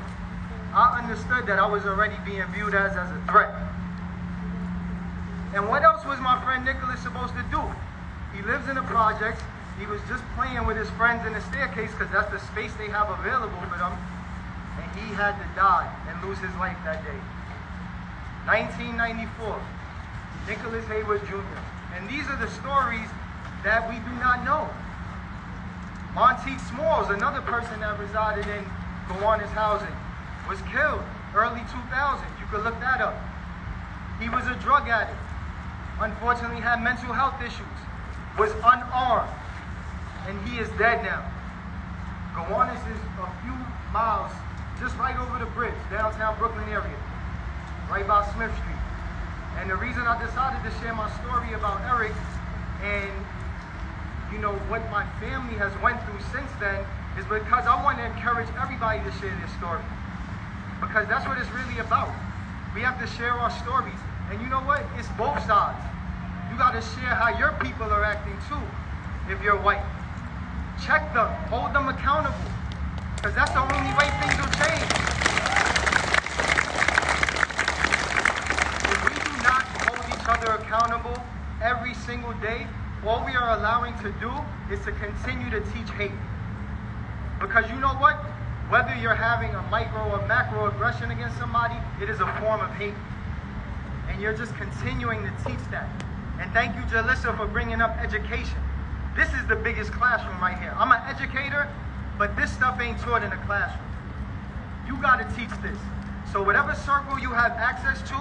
[0.74, 3.73] I understood that I was already being viewed as, as a threat.
[5.54, 7.62] And what else was my friend Nicholas supposed to do?
[8.34, 9.42] He lives in the projects.
[9.78, 12.90] He was just playing with his friends in the staircase because that's the space they
[12.90, 13.94] have available for them.
[14.82, 17.22] And he had to die and lose his life that day.
[18.50, 19.62] 1994,
[20.50, 21.46] Nicholas Hayward Jr.
[21.94, 23.08] And these are the stories
[23.64, 24.66] that we do not know.
[26.18, 28.66] Monteith Smalls, another person that resided in
[29.08, 29.94] Gowanus housing,
[30.50, 31.02] was killed
[31.38, 32.26] early 2000.
[32.42, 33.16] You could look that up.
[34.20, 35.23] He was a drug addict.
[36.00, 37.78] Unfortunately, had mental health issues.
[38.38, 39.30] Was unarmed,
[40.26, 41.22] and he is dead now.
[42.34, 43.54] Gowanus is a few
[43.94, 44.34] miles,
[44.82, 46.98] just right over the bridge, downtown Brooklyn area,
[47.94, 48.82] right by Smith Street.
[49.62, 52.18] And the reason I decided to share my story about Eric
[52.82, 53.14] and
[54.34, 56.82] you know what my family has went through since then
[57.22, 59.86] is because I want to encourage everybody to share their story.
[60.82, 62.10] Because that's what it's really about.
[62.74, 64.02] We have to share our stories.
[64.34, 64.82] And you know what?
[64.98, 65.78] It's both sides.
[66.50, 68.58] You got to share how your people are acting too,
[69.30, 69.86] if you're white.
[70.82, 72.50] Check them, hold them accountable.
[73.16, 74.90] Because that's the only way things will change.
[78.90, 81.14] If we do not hold each other accountable
[81.62, 82.66] every single day,
[83.06, 84.34] all we are allowing to do
[84.74, 86.18] is to continue to teach hate.
[87.40, 88.18] Because you know what?
[88.74, 92.74] Whether you're having a micro or macro aggression against somebody, it is a form of
[92.82, 92.98] hate.
[94.14, 95.90] And you're just continuing to teach that.
[96.40, 98.62] And thank you, Julissa, for bringing up education.
[99.16, 100.76] This is the biggest classroom right here.
[100.78, 101.68] I'm an educator,
[102.20, 103.90] but this stuff ain't taught in a classroom.
[104.86, 105.78] You got to teach this.
[106.32, 108.16] So whatever circle you have access to,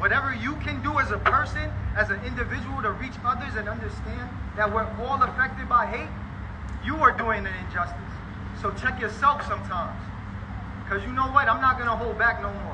[0.00, 4.30] whatever you can do as a person, as an individual to reach others and understand
[4.56, 6.08] that we're all affected by hate,
[6.86, 8.00] you are doing an injustice.
[8.62, 10.00] So check yourself sometimes.
[10.84, 11.48] Because you know what?
[11.48, 12.73] I'm not to hold back no more.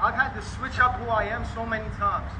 [0.00, 2.32] I've had to switch up who I am so many times.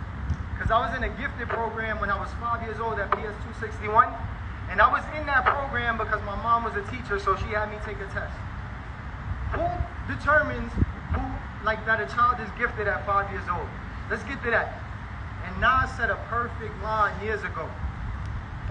[0.56, 3.36] Because I was in a gifted program when I was five years old at PS
[3.60, 4.08] 261.
[4.72, 7.68] And I was in that program because my mom was a teacher, so she had
[7.68, 8.32] me take a test.
[9.52, 9.68] Who
[10.08, 10.72] determines
[11.12, 11.20] who,
[11.60, 13.68] like, that a child is gifted at five years old?
[14.08, 14.80] Let's get to that.
[15.44, 17.68] And Nas said a perfect line years ago.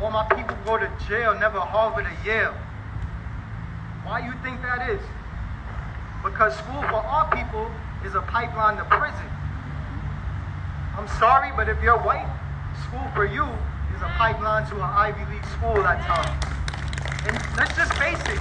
[0.01, 2.57] All my people go to jail, never Harvard or Yale.
[4.01, 5.01] Why you think that is?
[6.23, 7.69] Because school for our people
[8.05, 9.29] is a pipeline to prison.
[10.97, 12.27] I'm sorry, but if you're white,
[12.87, 13.43] school for you
[13.95, 16.43] is a pipeline to an Ivy League school at times.
[17.27, 18.39] And let's just face it.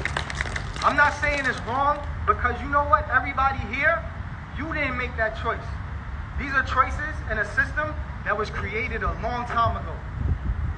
[0.85, 3.09] I'm not saying it's wrong because you know what?
[3.11, 4.03] Everybody here,
[4.57, 5.67] you didn't make that choice.
[6.39, 7.95] These are choices in a system
[8.25, 9.95] that was created a long time ago.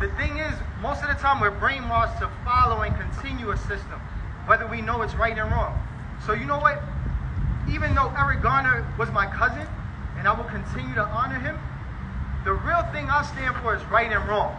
[0.01, 4.01] The thing is, most of the time we're brainwashed to follow and continue a system,
[4.47, 5.77] whether we know it's right and wrong.
[6.25, 6.83] So you know what?
[7.69, 9.67] Even though Eric Garner was my cousin,
[10.17, 11.59] and I will continue to honor him,
[12.45, 14.57] the real thing I stand for is right and wrong.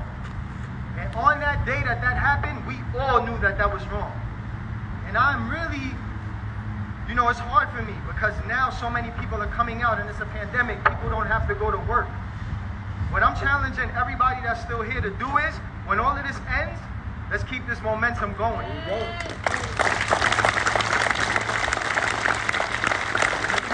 [1.00, 4.12] And on that day that that happened, we all knew that that was wrong.
[5.08, 5.92] And I'm really,
[7.10, 10.10] you know, it's hard for me because now so many people are coming out and
[10.10, 10.78] it's a pandemic.
[10.86, 12.08] People don't have to go to work.
[13.10, 15.54] What I'm challenging everybody that's still here to do is,
[15.86, 16.80] when all of this ends,
[17.30, 18.64] let's keep this momentum going.
[18.64, 18.86] You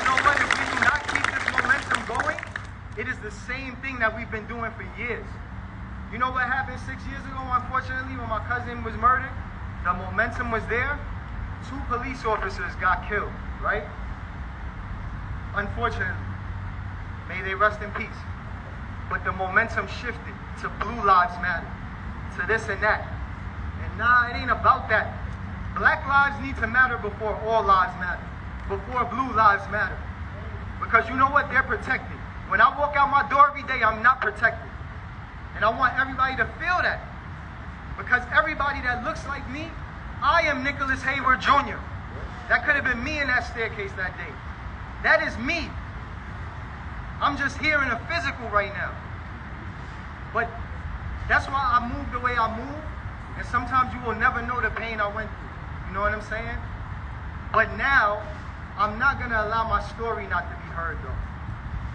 [0.08, 0.42] know what?
[0.42, 2.40] If we do not keep this momentum going,
[2.98, 5.26] it is the same thing that we've been doing for years.
[6.12, 9.32] You know what happened six years ago, unfortunately, when my cousin was murdered?
[9.86, 10.98] The momentum was there.
[11.70, 13.86] Two police officers got killed, right?
[15.56, 16.26] Unfortunately.
[17.30, 18.20] May they rest in peace.
[19.10, 21.68] But the momentum shifted to Blue Lives Matter,
[22.40, 23.06] to this and that.
[23.84, 25.14] And nah, it ain't about that.
[25.78, 28.26] Black lives need to matter before all lives matter,
[28.68, 29.98] before blue lives matter.
[30.82, 31.52] Because you know what?
[31.52, 32.17] They're protected.
[32.48, 34.70] When I walk out my door every day, I'm not protected.
[35.56, 37.02] And I want everybody to feel that.
[37.98, 39.68] Because everybody that looks like me,
[40.22, 41.82] I am Nicholas Hayward Jr.
[42.48, 44.32] That could have been me in that staircase that day.
[45.04, 45.68] That is me.
[47.20, 48.94] I'm just here in a physical right now.
[50.34, 50.48] But
[51.28, 52.84] that's why I move the way I move.
[53.38, 55.88] And sometimes you will never know the pain I went through.
[55.88, 56.58] You know what I'm saying?
[57.52, 58.22] But now,
[58.78, 61.18] I'm not going to allow my story not to be heard, though.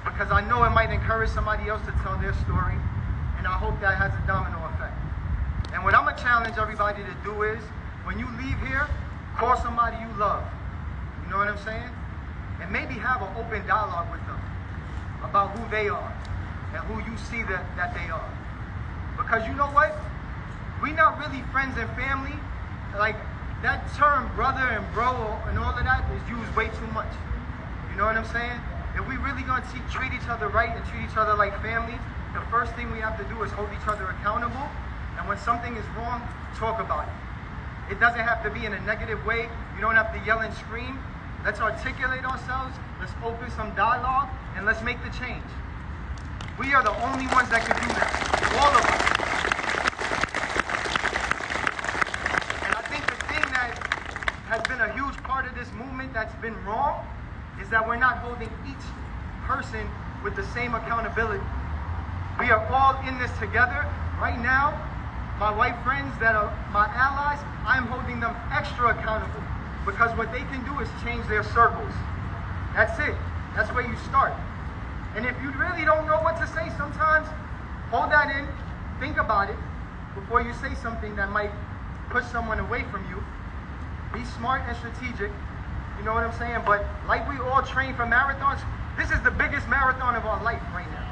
[0.05, 2.75] Because I know it might encourage somebody else to tell their story.
[3.39, 4.95] And I hope that has a domino effect.
[5.75, 7.63] And what I'm to challenge everybody to do is,
[8.05, 8.89] when you leave here,
[9.37, 10.45] call somebody you love.
[11.25, 11.91] You know what I'm saying?
[12.61, 14.41] And maybe have an open dialogue with them
[15.25, 16.13] about who they are
[16.75, 18.31] and who you see that, that they are.
[19.17, 19.97] Because you know what?
[20.83, 22.35] We're not really friends and family.
[22.99, 23.17] Like
[23.63, 25.15] that term brother and bro
[25.47, 27.11] and all of that is used way too much.
[27.91, 28.61] You know what I'm saying?
[29.03, 31.99] If we really gonna treat each other right and treat each other like family,
[32.35, 34.63] the first thing we have to do is hold each other accountable.
[35.19, 36.23] And when something is wrong,
[36.55, 37.93] talk about it.
[37.95, 39.51] It doesn't have to be in a negative way.
[39.75, 41.03] You don't have to yell and scream.
[41.45, 42.79] Let's articulate ourselves.
[43.01, 45.51] Let's open some dialogue and let's make the change.
[46.57, 48.15] We are the only ones that can do that.
[48.55, 49.03] All of us.
[52.71, 53.75] And I think the thing that
[54.47, 57.03] has been a huge part of this movement that's been wrong
[57.61, 58.85] is that we're not holding each
[59.45, 59.89] person
[60.23, 61.45] with the same accountability.
[62.39, 63.85] We are all in this together.
[64.21, 64.73] Right now,
[65.39, 69.43] my white friends that are my allies, I'm holding them extra accountable
[69.85, 71.93] because what they can do is change their circles.
[72.75, 73.15] That's it.
[73.55, 74.33] That's where you start.
[75.15, 77.27] And if you really don't know what to say, sometimes
[77.91, 78.49] hold that in,
[78.99, 79.59] think about it
[80.15, 81.51] before you say something that might
[82.09, 83.23] push someone away from you.
[84.15, 85.31] Be smart and strategic.
[86.03, 86.67] You know what I'm saying?
[86.67, 88.59] But like we all train for marathons,
[88.99, 91.07] this is the biggest marathon of our life right now.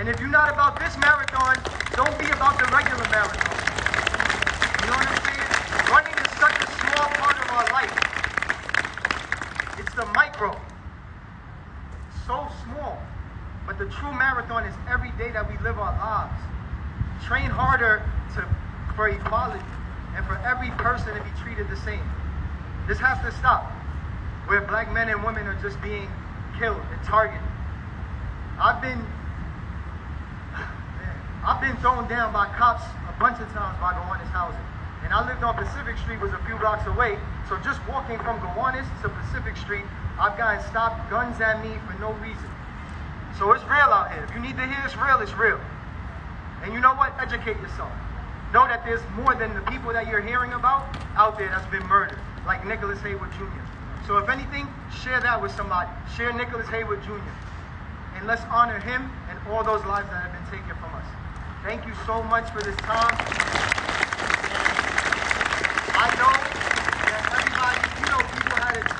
[0.00, 1.60] And if you're not about this marathon,
[1.92, 3.52] don't be about the regular marathon.
[4.80, 5.44] You know what I'm saying?
[5.92, 7.92] Running is such a small part of our life.
[9.76, 10.56] It's the micro.
[12.24, 12.96] So small.
[13.66, 16.40] But the true marathon is every day that we live our lives.
[17.28, 18.00] Train harder
[18.32, 18.48] to,
[18.96, 19.60] for equality
[20.16, 22.08] and for every person to be treated the same.
[22.88, 23.70] This has to stop.
[24.50, 26.10] Where black men and women are just being
[26.58, 27.38] killed and targeted.
[28.58, 28.98] I've been
[31.46, 34.66] I've been thrown down by cops a bunch of times by Gowanus housing.
[35.06, 37.14] And I lived on Pacific Street, was a few blocks away.
[37.46, 39.86] So just walking from Gowanus to Pacific Street,
[40.18, 42.50] I've gotten stopped, guns at me for no reason.
[43.38, 44.26] So it's real out here.
[44.26, 45.62] If you need to hear it's real, it's real.
[46.66, 47.14] And you know what?
[47.22, 47.94] Educate yourself.
[48.50, 51.86] Know that there's more than the people that you're hearing about out there that's been
[51.86, 52.18] murdered,
[52.50, 53.62] like Nicholas Hayward Jr.
[54.10, 54.66] So if anything,
[55.04, 55.88] share that with somebody.
[56.16, 57.22] Share Nicholas Hayward Jr.
[58.18, 61.06] And let's honor him and all those lives that have been taken from us.
[61.62, 63.14] Thank you so much for this time.
[65.94, 66.34] I know
[67.06, 68.90] that everybody, you know, people had it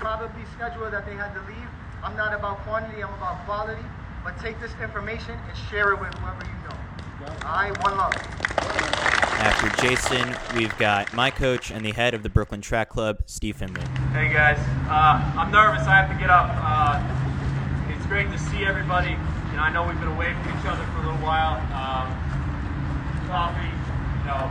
[0.00, 1.68] probably scheduled that they had to leave.
[2.02, 3.84] I'm not about quantity, I'm about quality.
[4.24, 7.28] But take this information and share it with whoever you know.
[7.44, 8.95] All right, one love.
[9.46, 13.54] After Jason, we've got my coach and the head of the Brooklyn Track Club, Steve
[13.54, 13.78] Finley.
[14.10, 14.58] Hey guys,
[14.90, 15.86] uh, I'm nervous.
[15.86, 16.50] I have to get up.
[16.50, 16.98] Uh,
[17.94, 19.14] it's great to see everybody.
[19.14, 21.62] You know, I know we've been away from each other for a little while.
[21.70, 22.10] Um,
[23.30, 24.50] coffee, you know,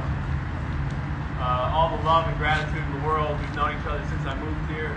[1.44, 3.36] uh, all the love and gratitude in the world.
[3.36, 4.96] We've known each other since I moved here,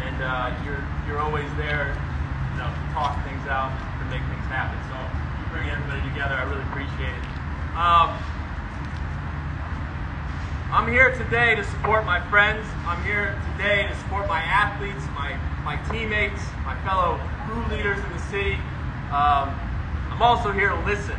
[0.00, 3.68] and uh, you're you're always there, you know, to talk things out,
[4.00, 4.80] to make things happen.
[4.88, 6.40] So you bring everybody together.
[6.40, 7.24] I really appreciate it.
[7.76, 8.16] Um,
[10.72, 12.66] I'm here today to support my friends.
[12.86, 18.10] I'm here today to support my athletes, my, my teammates, my fellow crew leaders in
[18.10, 18.58] the city.
[19.14, 19.54] Um,
[20.10, 21.14] I'm also here to listen.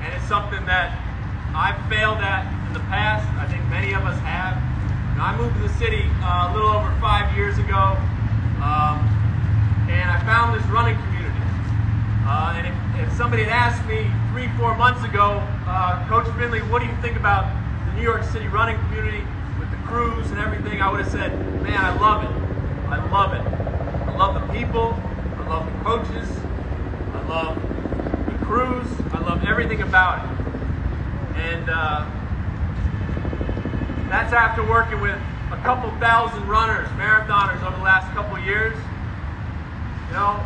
[0.00, 0.96] And it's something that
[1.52, 3.28] I've failed at in the past.
[3.36, 4.56] I think many of us have.
[5.20, 8.00] I moved to the city uh, a little over five years ago,
[8.64, 8.96] um,
[9.92, 11.44] and I found this running community.
[12.24, 16.60] Uh, and if, if, somebody had asked me three, four months ago, uh, Coach Finley,
[16.72, 17.44] what do you think about
[17.94, 19.22] New York City running community
[19.58, 20.80] with the crews and everything?
[20.80, 22.30] I would have said, man, I love it.
[22.90, 23.40] I love it.
[24.08, 24.98] I love the people.
[25.38, 26.28] I love the coaches.
[27.12, 27.56] I love
[28.26, 28.86] the crews.
[29.12, 30.34] I love everything about it.
[31.36, 32.08] And uh,
[34.08, 35.18] that's after working with
[35.50, 38.76] a couple thousand runners, marathoners over the last couple years.
[40.08, 40.44] You know,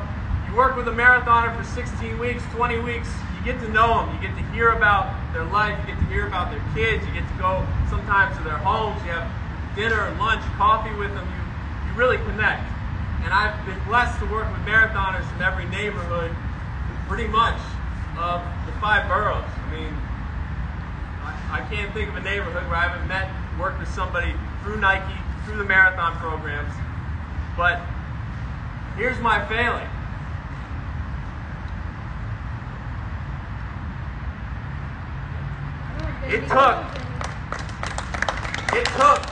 [0.49, 3.09] you work with a marathoner for 16 weeks, 20 weeks,
[3.39, 6.07] you get to know them, you get to hear about their life, you get to
[6.07, 9.31] hear about their kids, you get to go sometimes to their homes, you have
[9.77, 11.43] dinner, lunch, coffee with them, you,
[11.87, 12.67] you really connect.
[13.23, 16.35] And I've been blessed to work with marathoners from every neighborhood,
[17.07, 17.59] pretty much,
[18.19, 19.47] of the five boroughs.
[19.47, 19.95] I mean,
[21.23, 24.81] I, I can't think of a neighborhood where I haven't met, worked with somebody through
[24.81, 26.75] Nike, through the marathon programs.
[27.57, 27.81] But
[28.97, 29.87] here's my failing.
[36.27, 36.77] It took,
[38.75, 39.23] it took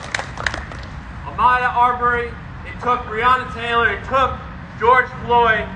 [1.27, 2.29] Ahmaud Arbery,
[2.65, 4.33] it took Breonna Taylor, it took
[4.79, 5.67] George Floyd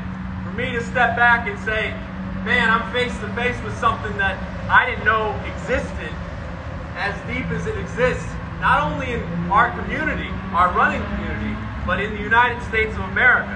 [0.43, 1.91] for me to step back and say,
[2.43, 4.35] man, I'm face to face with something that
[4.69, 6.09] I didn't know existed
[6.95, 8.27] as deep as it exists,
[8.59, 9.21] not only in
[9.51, 11.55] our community, our running community,
[11.85, 13.53] but in the United States of America.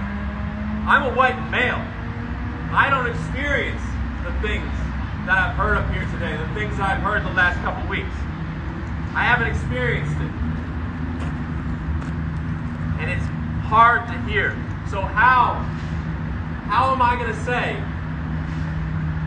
[0.85, 1.81] I'm a white male.
[2.73, 3.81] I don't experience
[4.23, 4.84] the things
[5.25, 8.13] that I've heard up here today, the things I've heard the last couple weeks.
[9.17, 10.33] I haven't experienced it.
[13.01, 13.25] And it's
[13.65, 14.53] hard to hear.
[14.91, 15.65] So how
[16.69, 17.73] how am I going to say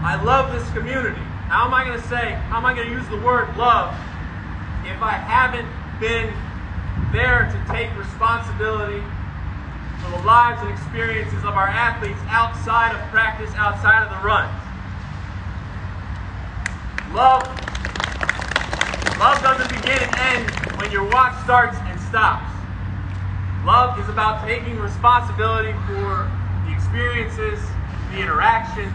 [0.06, 1.20] I love this community?
[1.50, 3.90] How am I going to say, how am I going to use the word love
[4.86, 5.66] if I haven't
[5.98, 6.30] been
[7.10, 9.02] there to take responsibility
[10.04, 14.67] for the lives and experiences of our athletes outside of practice, outside of the runs?
[17.12, 17.40] Love,
[19.18, 22.52] love doesn't begin and end when your watch starts and stops.
[23.64, 26.30] Love is about taking responsibility for
[26.66, 27.64] the experiences,
[28.12, 28.92] the interactions,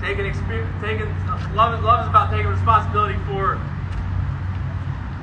[0.00, 1.10] taking experience, taking
[1.54, 1.82] love.
[1.82, 3.58] Love is about taking responsibility for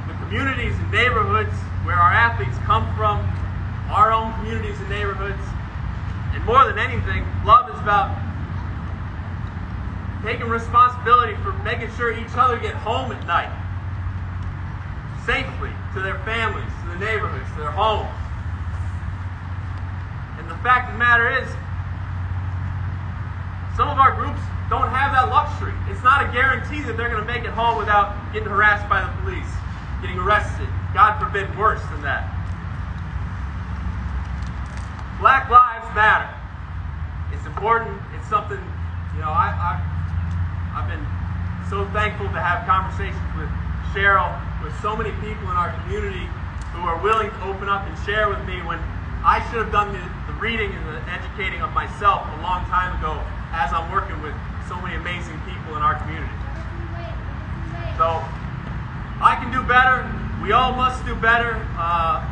[0.07, 1.56] the communities and neighborhoods
[1.88, 3.23] where our athletes come from,
[3.89, 5.41] our own communities and neighborhoods,
[6.35, 8.31] and more than anything, love is about
[10.23, 13.52] taking responsibility for making sure each other get home at night
[15.26, 18.10] safely to their families, to the neighborhoods, to their homes.
[20.39, 21.48] And the fact of the matter is,
[23.77, 25.73] some of our groups don't have that luxury.
[25.89, 29.02] It's not a guarantee that they're going to make it home without getting harassed by
[29.02, 29.52] the police,
[30.02, 30.68] getting arrested.
[30.93, 32.26] God forbid, worse than that.
[35.19, 36.34] Black lives matter.
[37.31, 38.02] It's important.
[38.18, 38.60] It's something,
[39.14, 39.73] you know, I, I,
[40.72, 41.03] I've been
[41.68, 43.52] so thankful to have conversations with
[43.91, 44.31] Cheryl,
[44.64, 46.23] with so many people in our community
[46.72, 48.80] who are willing to open up and share with me when
[49.23, 52.95] I should have done the, the reading and the educating of myself a long time
[52.99, 53.19] ago
[53.52, 54.31] as I'm working with
[54.72, 56.31] so many amazing people in our community.
[57.99, 58.23] So
[59.19, 60.07] I can do better.
[60.39, 61.60] We all must do better.
[61.76, 62.23] Uh,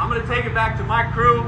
[0.00, 1.44] I'm going to take it back to my crew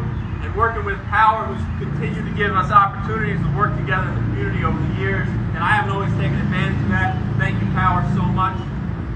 [0.49, 4.25] and working with Power, who's continued to give us opportunities to work together in the
[4.33, 5.29] community over the years.
[5.53, 7.13] And I haven't always taken advantage of that.
[7.37, 8.57] Thank you, Power, so much.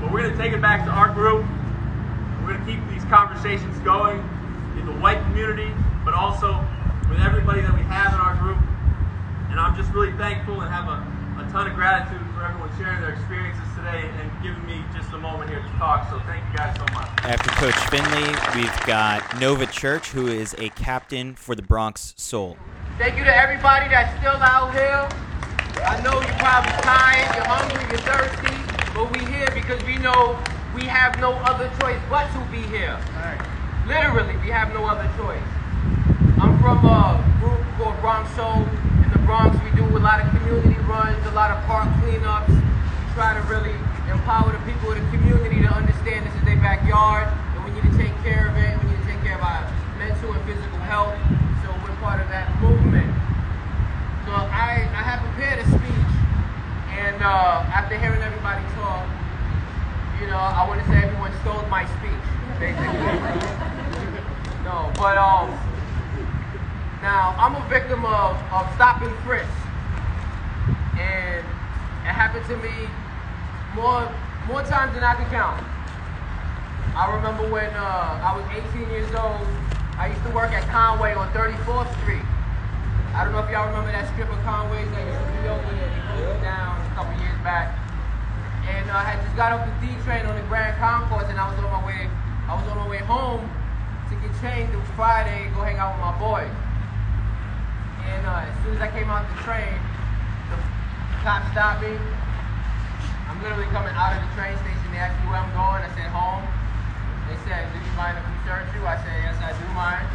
[0.00, 1.44] But we're going to take it back to our group.
[2.44, 4.20] We're going to keep these conversations going
[4.76, 5.72] in the white community,
[6.04, 6.60] but also
[7.08, 8.60] with everybody that we have in our group.
[9.48, 11.00] And I'm just really thankful and have a,
[11.40, 15.18] a ton of gratitude for everyone sharing their experiences today and giving me just a
[15.18, 16.08] moment here to talk.
[16.08, 17.08] So thank you guys so much.
[17.24, 22.56] After Coach Finley, we've got Nova Church, who is a captain for the Bronx Soul.
[22.98, 25.08] Thank you to everybody that's still out here.
[25.82, 28.54] I know you're probably tired, you're hungry, you're thirsty,
[28.94, 30.38] but we're here because we know
[30.74, 32.96] we have no other choice but to be here.
[33.86, 35.42] Literally, we have no other choice.
[36.38, 38.62] I'm from a group called Bronx Soul.
[39.02, 42.61] In the Bronx, we do a lot of community runs, a lot of park cleanups.
[43.14, 43.76] Try to really
[44.08, 47.84] empower the people of the community to understand this is their backyard and we need
[47.84, 48.72] to take care of it.
[48.80, 49.68] We need to take care of our
[50.00, 51.12] mental and physical health.
[51.60, 53.12] So we're part of that movement.
[54.24, 56.08] So I, I have prepared a speech,
[56.96, 59.04] and uh, after hearing everybody talk,
[60.16, 62.24] you know, I want to say everyone stole my speech,
[62.56, 62.96] basically.
[64.64, 65.52] no, but um,
[67.04, 69.52] now I'm a victim of, of stop and frisk,
[70.96, 71.44] and
[72.32, 72.88] happened to me
[73.76, 74.08] more
[74.48, 75.60] more times than I can count.
[76.96, 79.44] I remember when uh, I was 18 years old,
[80.00, 82.24] I used to work at Conway on 34th Street.
[83.12, 85.72] I don't know if y'all remember that strip of Conways that used to be over
[85.76, 85.92] there.
[86.16, 87.76] Closed down a couple years back.
[88.64, 91.36] And uh, I had just got off the D train on the Grand Concourse, and
[91.36, 92.08] I was on my way.
[92.48, 93.44] I was on my way home
[94.08, 94.72] to get changed.
[94.72, 96.52] Was Friday, go hang out with my boys.
[98.08, 99.76] And uh, as soon as I came out the train,
[100.48, 100.56] the
[101.20, 101.92] cop stopped me.
[103.42, 104.86] Literally coming out of the train station.
[104.94, 105.82] They asked me where I'm going.
[105.82, 106.46] I said home.
[107.26, 108.86] They said, do you mind if we search you?
[108.86, 110.06] I said, yes, I do mind.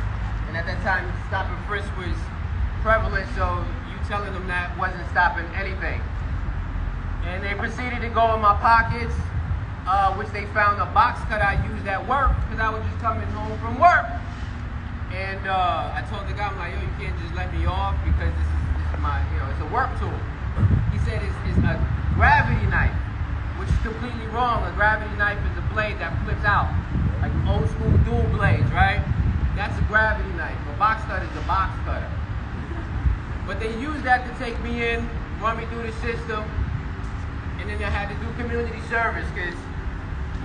[0.47, 2.15] And at that time, stop and frisk was
[2.79, 5.99] prevalent, so you telling them that wasn't stopping anything.
[7.27, 9.11] And they proceeded to go in my pockets,
[9.83, 12.99] uh, which they found a box cut I used at work because I was just
[13.03, 14.07] coming home from work.
[15.11, 17.99] And uh, I told the guy, I'm like, yo, you can't just let me off
[18.07, 20.15] because this is, this is my, you know, it's a work tool.
[20.95, 21.75] He said it's, it's a
[22.15, 22.95] gravity knife,
[23.59, 24.63] which is completely wrong.
[24.65, 26.69] A gravity knife is a blade that flips out,
[27.21, 29.03] like old school dual blades, right?
[29.55, 30.57] That's a gravity knife.
[30.73, 32.09] A box cutter is a box cutter.
[33.45, 35.09] But they used that to take me in,
[35.41, 36.43] run me through the system,
[37.59, 39.57] and then I had to do community service because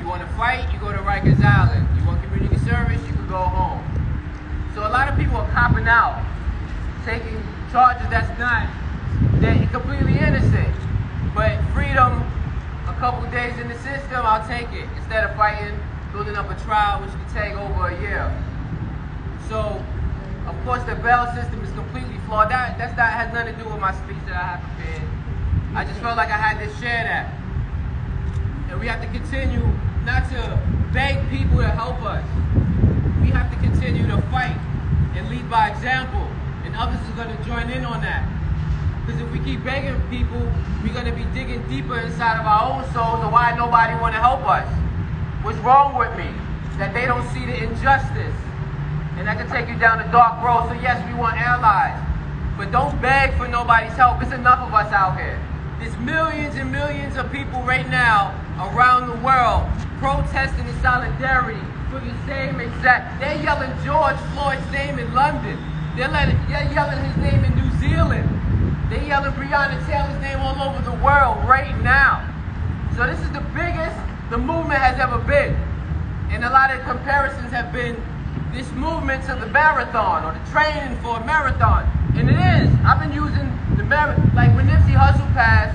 [0.00, 1.86] you want to fight, you go to Rikers Island.
[1.94, 3.84] You want community service, you can go home.
[4.74, 6.18] So a lot of people are copping out,
[7.04, 7.38] taking
[7.70, 8.66] charges that's not,
[9.38, 10.74] they're completely innocent.
[11.34, 12.26] But freedom,
[13.02, 14.86] couple days in the system, I'll take it.
[14.94, 15.74] Instead of fighting,
[16.12, 18.30] building up a trial, which could take over a year.
[19.48, 19.82] So,
[20.46, 22.48] of course, the bail system is completely flawed.
[22.54, 25.02] That that's not has nothing to do with my speech that I have prepared.
[25.74, 27.26] I just felt like I had to share that.
[28.70, 29.66] And we have to continue
[30.06, 30.38] not to
[30.94, 32.22] beg people to help us.
[33.18, 34.54] We have to continue to fight
[35.18, 36.22] and lead by example.
[36.62, 38.22] And others are going to join in on that.
[39.04, 40.40] Because if we keep begging people,
[40.82, 44.14] we're going to be digging deeper inside of our own souls of why nobody want
[44.14, 44.68] to help us.
[45.42, 46.30] What's wrong with me?
[46.78, 48.34] That they don't see the injustice.
[49.18, 50.70] And that can take you down a dark road.
[50.70, 51.98] So yes, we want allies.
[52.56, 54.22] But don't beg for nobody's help.
[54.22, 55.40] It's enough of us out here.
[55.80, 58.30] There's millions and millions of people right now
[58.70, 59.66] around the world
[59.98, 61.58] protesting in solidarity
[61.90, 63.18] for the same exact.
[63.18, 65.58] They're yelling George Floyd's name in London.
[65.96, 68.30] They're, letting, they're yelling his name in New Zealand.
[68.92, 72.28] They're yelling Breonna Taylor's name all over the world right now.
[72.94, 73.96] So this is the biggest
[74.28, 75.56] the movement has ever been.
[76.28, 77.96] And a lot of comparisons have been
[78.52, 81.88] this movement to the marathon or the training for a marathon.
[82.20, 82.68] And it is.
[82.84, 83.48] I've been using
[83.80, 84.28] the marathon.
[84.36, 85.72] Like when Nipsey Hussle passed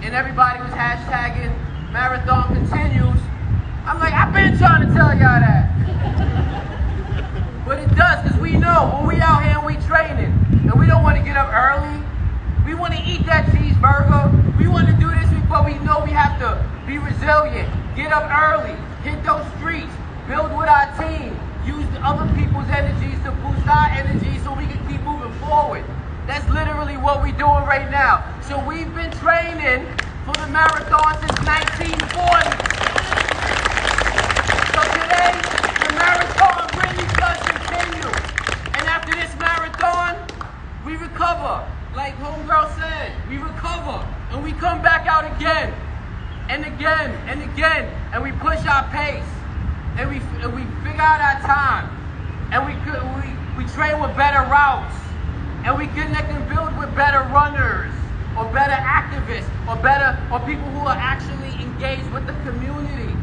[0.00, 1.52] and everybody was hashtagging
[1.92, 3.20] marathon continues,
[3.84, 5.68] I'm like, I've been trying to tell y'all that.
[7.68, 10.32] but it does because we know when we out here and we training
[10.64, 12.06] and we don't want to get up early.
[12.66, 14.58] We want to eat that cheeseburger.
[14.58, 17.68] We want to do this, but we know we have to be resilient.
[17.96, 18.76] Get up early.
[19.02, 19.92] Hit those streets.
[20.28, 21.36] Build with our team
[21.66, 25.84] use other people's energies to boost our energy so we can keep moving forward.
[26.26, 28.22] That's literally what we're doing right now.
[28.46, 29.82] So we've been training
[30.22, 32.06] for the marathon since 1940.
[34.70, 35.34] So today,
[35.82, 38.14] the marathon really does continue.
[38.78, 40.22] And after this marathon,
[40.86, 41.66] we recover.
[41.96, 44.06] Like Homegirl said, we recover.
[44.30, 45.74] And we come back out again
[46.48, 47.88] and again and again.
[48.12, 49.24] And we push our pace
[49.98, 51.88] and we and we figure out our time,
[52.52, 54.94] and we we we train with better routes,
[55.64, 57.92] and we connect and build with better runners,
[58.36, 63.16] or better activists, or better or people who are actually engaged with the community.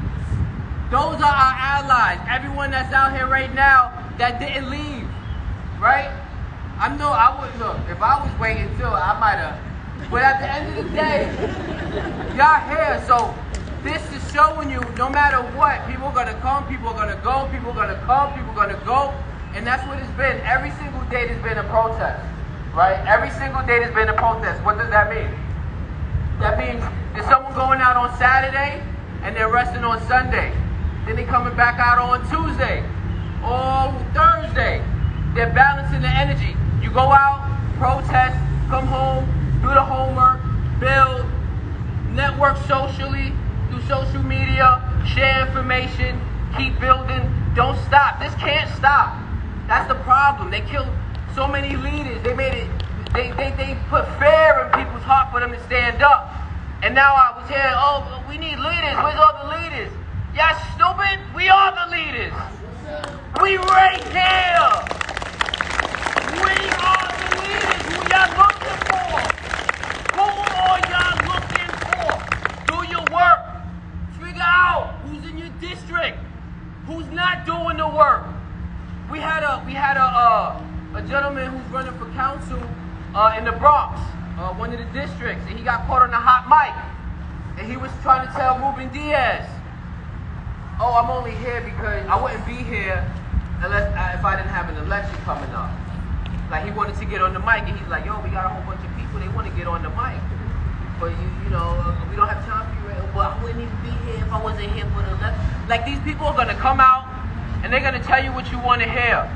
[0.90, 2.20] Those are our allies.
[2.30, 5.08] Everyone that's out here right now that didn't leave,
[5.80, 6.12] right?
[6.80, 9.58] I know I would look if I was waiting till I might have,
[10.10, 11.30] but at the end of the day,
[12.36, 13.34] y'all here, so
[13.84, 17.50] this is showing you no matter what, people are gonna come, people are gonna go,
[17.52, 19.14] people are gonna come, people are gonna go.
[19.54, 20.40] And that's what it's been.
[20.42, 22.24] Every single day there's been a protest.
[22.74, 22.98] Right?
[23.06, 24.64] Every single day there's been a protest.
[24.64, 25.30] What does that mean?
[26.40, 26.82] That means
[27.14, 28.82] there's someone going out on Saturday
[29.22, 30.52] and they're resting on Sunday.
[31.06, 32.82] Then they're coming back out on Tuesday
[33.44, 34.82] or Thursday.
[35.36, 36.56] They're balancing the energy.
[36.82, 37.46] You go out,
[37.78, 38.38] protest,
[38.70, 39.28] come home,
[39.64, 40.40] do the homework,
[40.80, 41.26] build,
[42.14, 43.34] network socially,
[43.70, 44.84] through social media,
[45.16, 46.20] share information,
[46.58, 47.24] keep building.
[47.56, 48.20] Don't stop.
[48.20, 49.18] This can't stop.
[49.68, 50.52] That's the problem.
[50.52, 50.90] They killed
[51.36, 52.22] so many leaders.
[52.24, 52.70] They made it.
[53.14, 56.34] They, they, they put fear in people's heart for them to stand up.
[56.82, 58.98] And now I was hearing, oh, we need leaders.
[59.00, 59.92] Where's all the leaders?
[60.36, 61.22] Y'all stupid?
[61.36, 62.34] We are the leaders.
[63.42, 64.70] We right here.
[66.42, 67.82] We are the leaders.
[68.10, 69.14] Y'all looking for?
[70.18, 70.26] Who
[70.58, 72.12] are y'all looking for?
[72.68, 73.54] Do your work.
[77.84, 78.24] Real work.
[79.12, 80.64] We had a we had a uh,
[80.96, 82.62] a gentleman who's running for council
[83.14, 84.00] uh, in the Bronx,
[84.40, 86.74] uh, one of the districts, and he got caught on a hot mic,
[87.60, 89.46] and he was trying to tell Ruben Diaz,
[90.80, 93.04] "Oh, I'm only here because I wouldn't be here
[93.62, 95.72] unless uh, if I didn't have an election coming up."
[96.50, 98.50] Like he wanted to get on the mic, and he's like, "Yo, we got a
[98.50, 99.20] whole bunch of people.
[99.20, 100.22] They want to get on the mic,
[101.00, 102.96] but you, you know, uh, we don't have time for you.
[102.96, 103.16] Right?
[103.16, 106.00] Well, I wouldn't even be here if I wasn't here for the election." Like these
[106.02, 107.08] people are gonna come out,
[107.64, 109.30] and they're gonna tell you what you want to hear,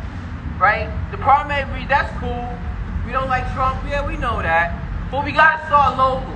[0.59, 0.89] right?
[1.11, 2.47] The problem primary, that's cool.
[3.05, 4.75] We don't like Trump, yeah, we know that,
[5.09, 6.35] but we gotta start local,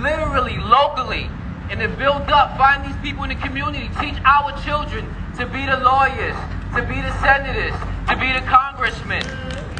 [0.00, 1.28] literally locally,
[1.70, 2.56] and then build up.
[2.56, 3.90] Find these people in the community.
[4.00, 5.04] Teach our children
[5.36, 6.36] to be the lawyers,
[6.74, 7.76] to be the senators,
[8.08, 9.22] to be the congressmen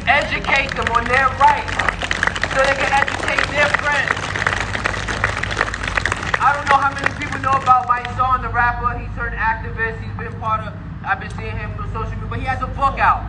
[0.07, 1.71] educate them on their rights
[2.53, 4.34] so they can educate their friends.
[6.45, 8.93] I don't know how many people know about Mysonne, the rapper.
[9.01, 9.97] He's turned activist.
[9.97, 12.69] He's been part of, I've been seeing him on social media, but he has a
[12.69, 13.25] book out,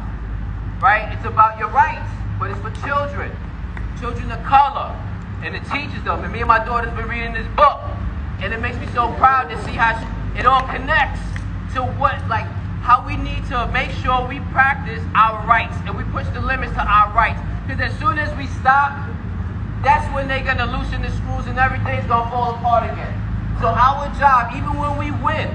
[0.85, 1.09] right?
[1.17, 2.05] It's about your rights,
[2.37, 3.33] but it's for children,
[4.05, 4.93] children of color,
[5.41, 6.29] and it teaches them.
[6.29, 7.81] And me and my daughter's been reading this book,
[8.45, 9.97] and it makes me so proud to see how
[10.37, 11.25] it all connects
[11.73, 12.45] to what, like,
[12.85, 16.77] how we need to make sure we practice our rights and we push the limits
[16.77, 17.41] to our rights.
[17.65, 18.93] Because as soon as we stop,
[19.83, 23.13] that's when they're gonna loosen the screws and everything's gonna fall apart again.
[23.61, 25.49] So our job, even when we win,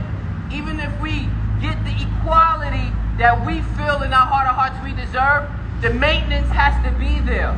[0.52, 1.30] even if we
[1.62, 5.50] get the equality that we feel in our heart of hearts we deserve,
[5.82, 7.54] the maintenance has to be there.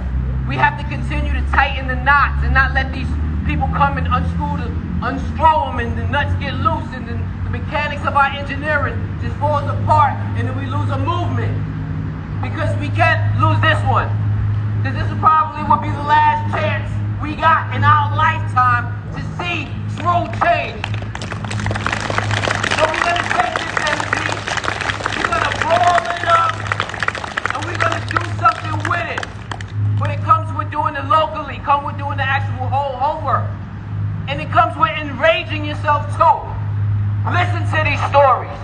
[0.47, 3.07] We have to continue to tighten the knots and not let these
[3.47, 4.71] people come and unscrew the
[5.03, 9.35] unscrew them and the nuts get loose and then the mechanics of our engineering just
[9.35, 11.51] falls apart and then we lose a movement.
[12.43, 14.11] Because we can't lose this one.
[14.83, 16.91] Because this is probably will be the last chance
[17.23, 19.63] we got in our lifetime to see
[19.95, 20.83] true change.
[22.75, 24.27] So we're gonna take this energy,
[25.15, 26.51] we're gonna ball it up,
[27.55, 29.23] and we're gonna do something with it.
[29.95, 33.47] But it comes with doing it locally, come with doing the actual whole homework.
[34.27, 36.43] And it comes with enraging yourself too.
[37.31, 38.59] Listen to these stories.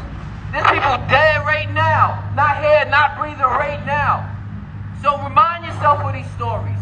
[0.52, 2.28] There's people dead right now.
[2.36, 4.36] Not here, not breathing right now.
[5.02, 6.76] So remind yourself of these stories.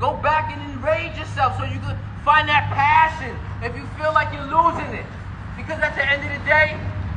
[0.00, 1.94] Go back and enrage yourself so you can
[2.26, 5.06] find that passion if you feel like you're losing it.
[5.54, 6.74] Because at the end of the day,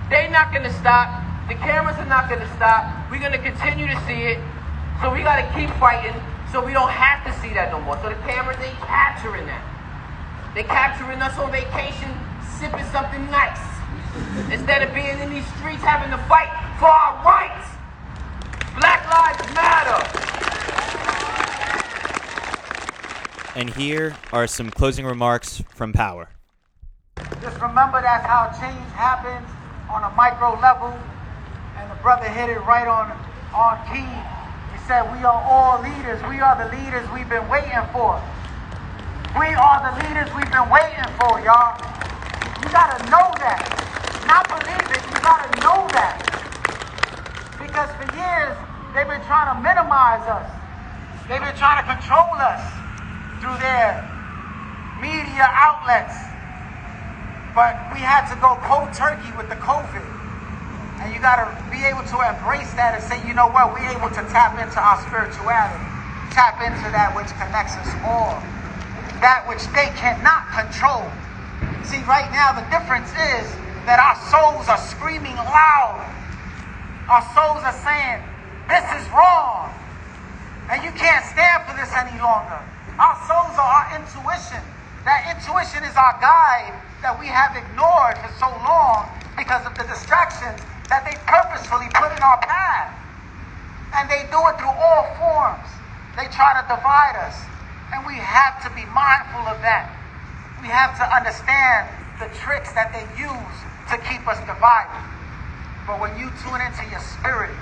[0.09, 1.09] they're not gonna stop.
[1.49, 2.85] The cameras are not gonna stop.
[3.09, 4.39] We're gonna continue to see it.
[5.01, 6.13] So we gotta keep fighting
[6.53, 7.97] so we don't have to see that no more.
[8.05, 9.65] So the cameras ain't capturing that.
[10.53, 12.13] They're capturing us on vacation,
[12.61, 13.59] sipping something nice.
[14.53, 17.65] Instead of being in these streets having to fight for our rights.
[18.77, 20.24] Black Lives Matter.
[23.55, 26.27] And here are some closing remarks from Power.
[27.39, 29.47] Just remember that's how change happens
[29.87, 30.91] on a micro level.
[31.79, 33.15] And the brother hit it right on,
[33.55, 34.03] on key.
[34.75, 36.19] He said, We are all leaders.
[36.27, 38.19] We are the leaders we've been waiting for.
[39.39, 41.79] We are the leaders we've been waiting for, y'all.
[42.59, 43.63] You gotta know that.
[44.27, 46.19] Not believe it, you gotta know that.
[47.55, 48.51] Because for years,
[48.91, 50.43] they've been trying to minimize us.
[51.31, 52.84] They've been trying to control us
[53.45, 54.01] through their
[54.97, 56.17] media outlets.
[57.53, 60.01] But we had to go cold turkey with the COVID.
[61.05, 63.85] And you got to be able to embrace that and say, you know what, we're
[63.93, 65.85] able to tap into our spirituality,
[66.33, 68.41] tap into that which connects us all,
[69.21, 71.05] that which they cannot control.
[71.85, 73.45] See, right now, the difference is
[73.85, 76.01] that our souls are screaming loud.
[77.05, 78.25] Our souls are saying,
[78.65, 79.69] this is wrong.
[80.73, 82.57] And you can't stand for this any longer.
[82.95, 84.63] Our souls are our intuition.
[85.03, 89.83] That intuition is our guide that we have ignored for so long because of the
[89.85, 90.57] distractions
[90.87, 92.95] that they purposefully put in our path.
[93.93, 95.67] And they do it through all forms.
[96.15, 97.35] They try to divide us.
[97.91, 99.91] And we have to be mindful of that.
[100.63, 103.57] We have to understand the tricks that they use
[103.91, 105.03] to keep us divided.
[105.85, 107.53] But when you tune into your spirit,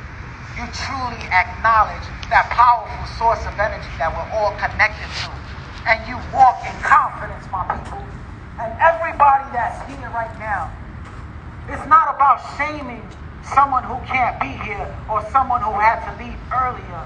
[0.53, 5.29] you truly acknowledge that powerful source of energy that we're all connected to.
[5.89, 7.99] And you walk in confidence, my people.
[8.61, 10.69] And everybody that's here right now,
[11.67, 13.01] it's not about shaming
[13.43, 17.01] someone who can't be here or someone who had to leave earlier.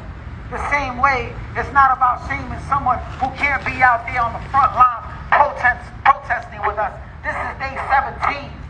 [0.52, 4.44] The same way, it's not about shaming someone who can't be out there on the
[4.52, 6.94] front line protest, protesting with us.
[7.24, 8.67] This is day 17.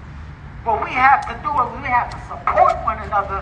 [0.68, 3.40] What we have to do is we have to support one another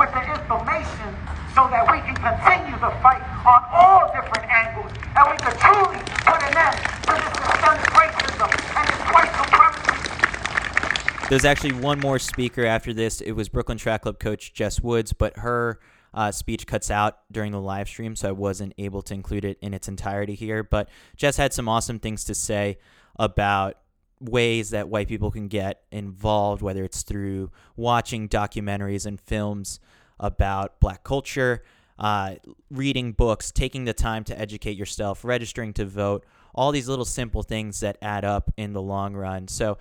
[0.00, 1.12] with the information
[1.52, 6.00] so that we can continue the fight on all different angles and we can truly
[6.24, 11.28] put an end to this systemic racism and this white supremacy.
[11.28, 13.20] There's actually one more speaker after this.
[13.20, 15.78] It was Brooklyn Track Club coach Jess Woods, but her
[16.14, 19.58] uh, speech cuts out during the live stream, so I wasn't able to include it
[19.60, 20.62] in its entirety here.
[20.62, 22.78] But Jess had some awesome things to say
[23.16, 23.76] about
[24.22, 29.80] ways that white people can get involved, whether it's through watching documentaries and films
[30.20, 31.62] about black culture,
[31.98, 32.36] uh,
[32.70, 36.24] reading books, taking the time to educate yourself, registering to vote,
[36.54, 39.48] all these little simple things that add up in the long run.
[39.48, 39.78] So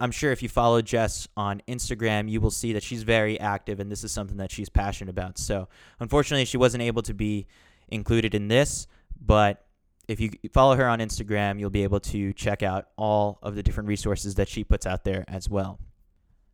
[0.00, 3.80] I'm sure if you follow Jess on Instagram, you will see that she's very active
[3.80, 5.38] and this is something that she's passionate about.
[5.38, 5.68] So
[6.00, 7.46] unfortunately, she wasn't able to be
[7.88, 8.86] included in this,
[9.24, 9.64] but
[10.08, 13.62] if you follow her on Instagram, you'll be able to check out all of the
[13.62, 15.78] different resources that she puts out there as well.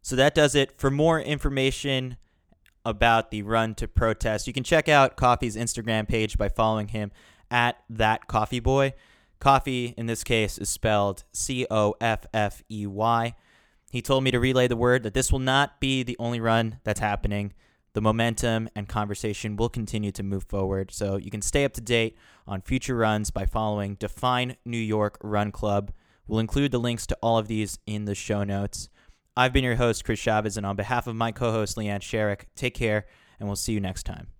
[0.02, 0.78] So that does it.
[0.78, 2.18] For more information
[2.84, 7.12] about the run to protest, you can check out Coffey's Instagram page by following him
[7.50, 8.92] at that Coffey boy.
[9.38, 13.34] Coffee in this case is spelled C O F F E Y.
[13.90, 16.80] He told me to relay the word that this will not be the only run
[16.82, 17.52] that's happening
[17.94, 20.90] the momentum and conversation will continue to move forward.
[20.90, 22.16] So you can stay up to date
[22.46, 25.92] on future runs by following Define New York Run Club.
[26.26, 28.88] We'll include the links to all of these in the show notes.
[29.36, 32.44] I've been your host, Chris Chavez, and on behalf of my co host, Leanne Sherrick,
[32.54, 33.06] take care,
[33.38, 34.33] and we'll see you next time.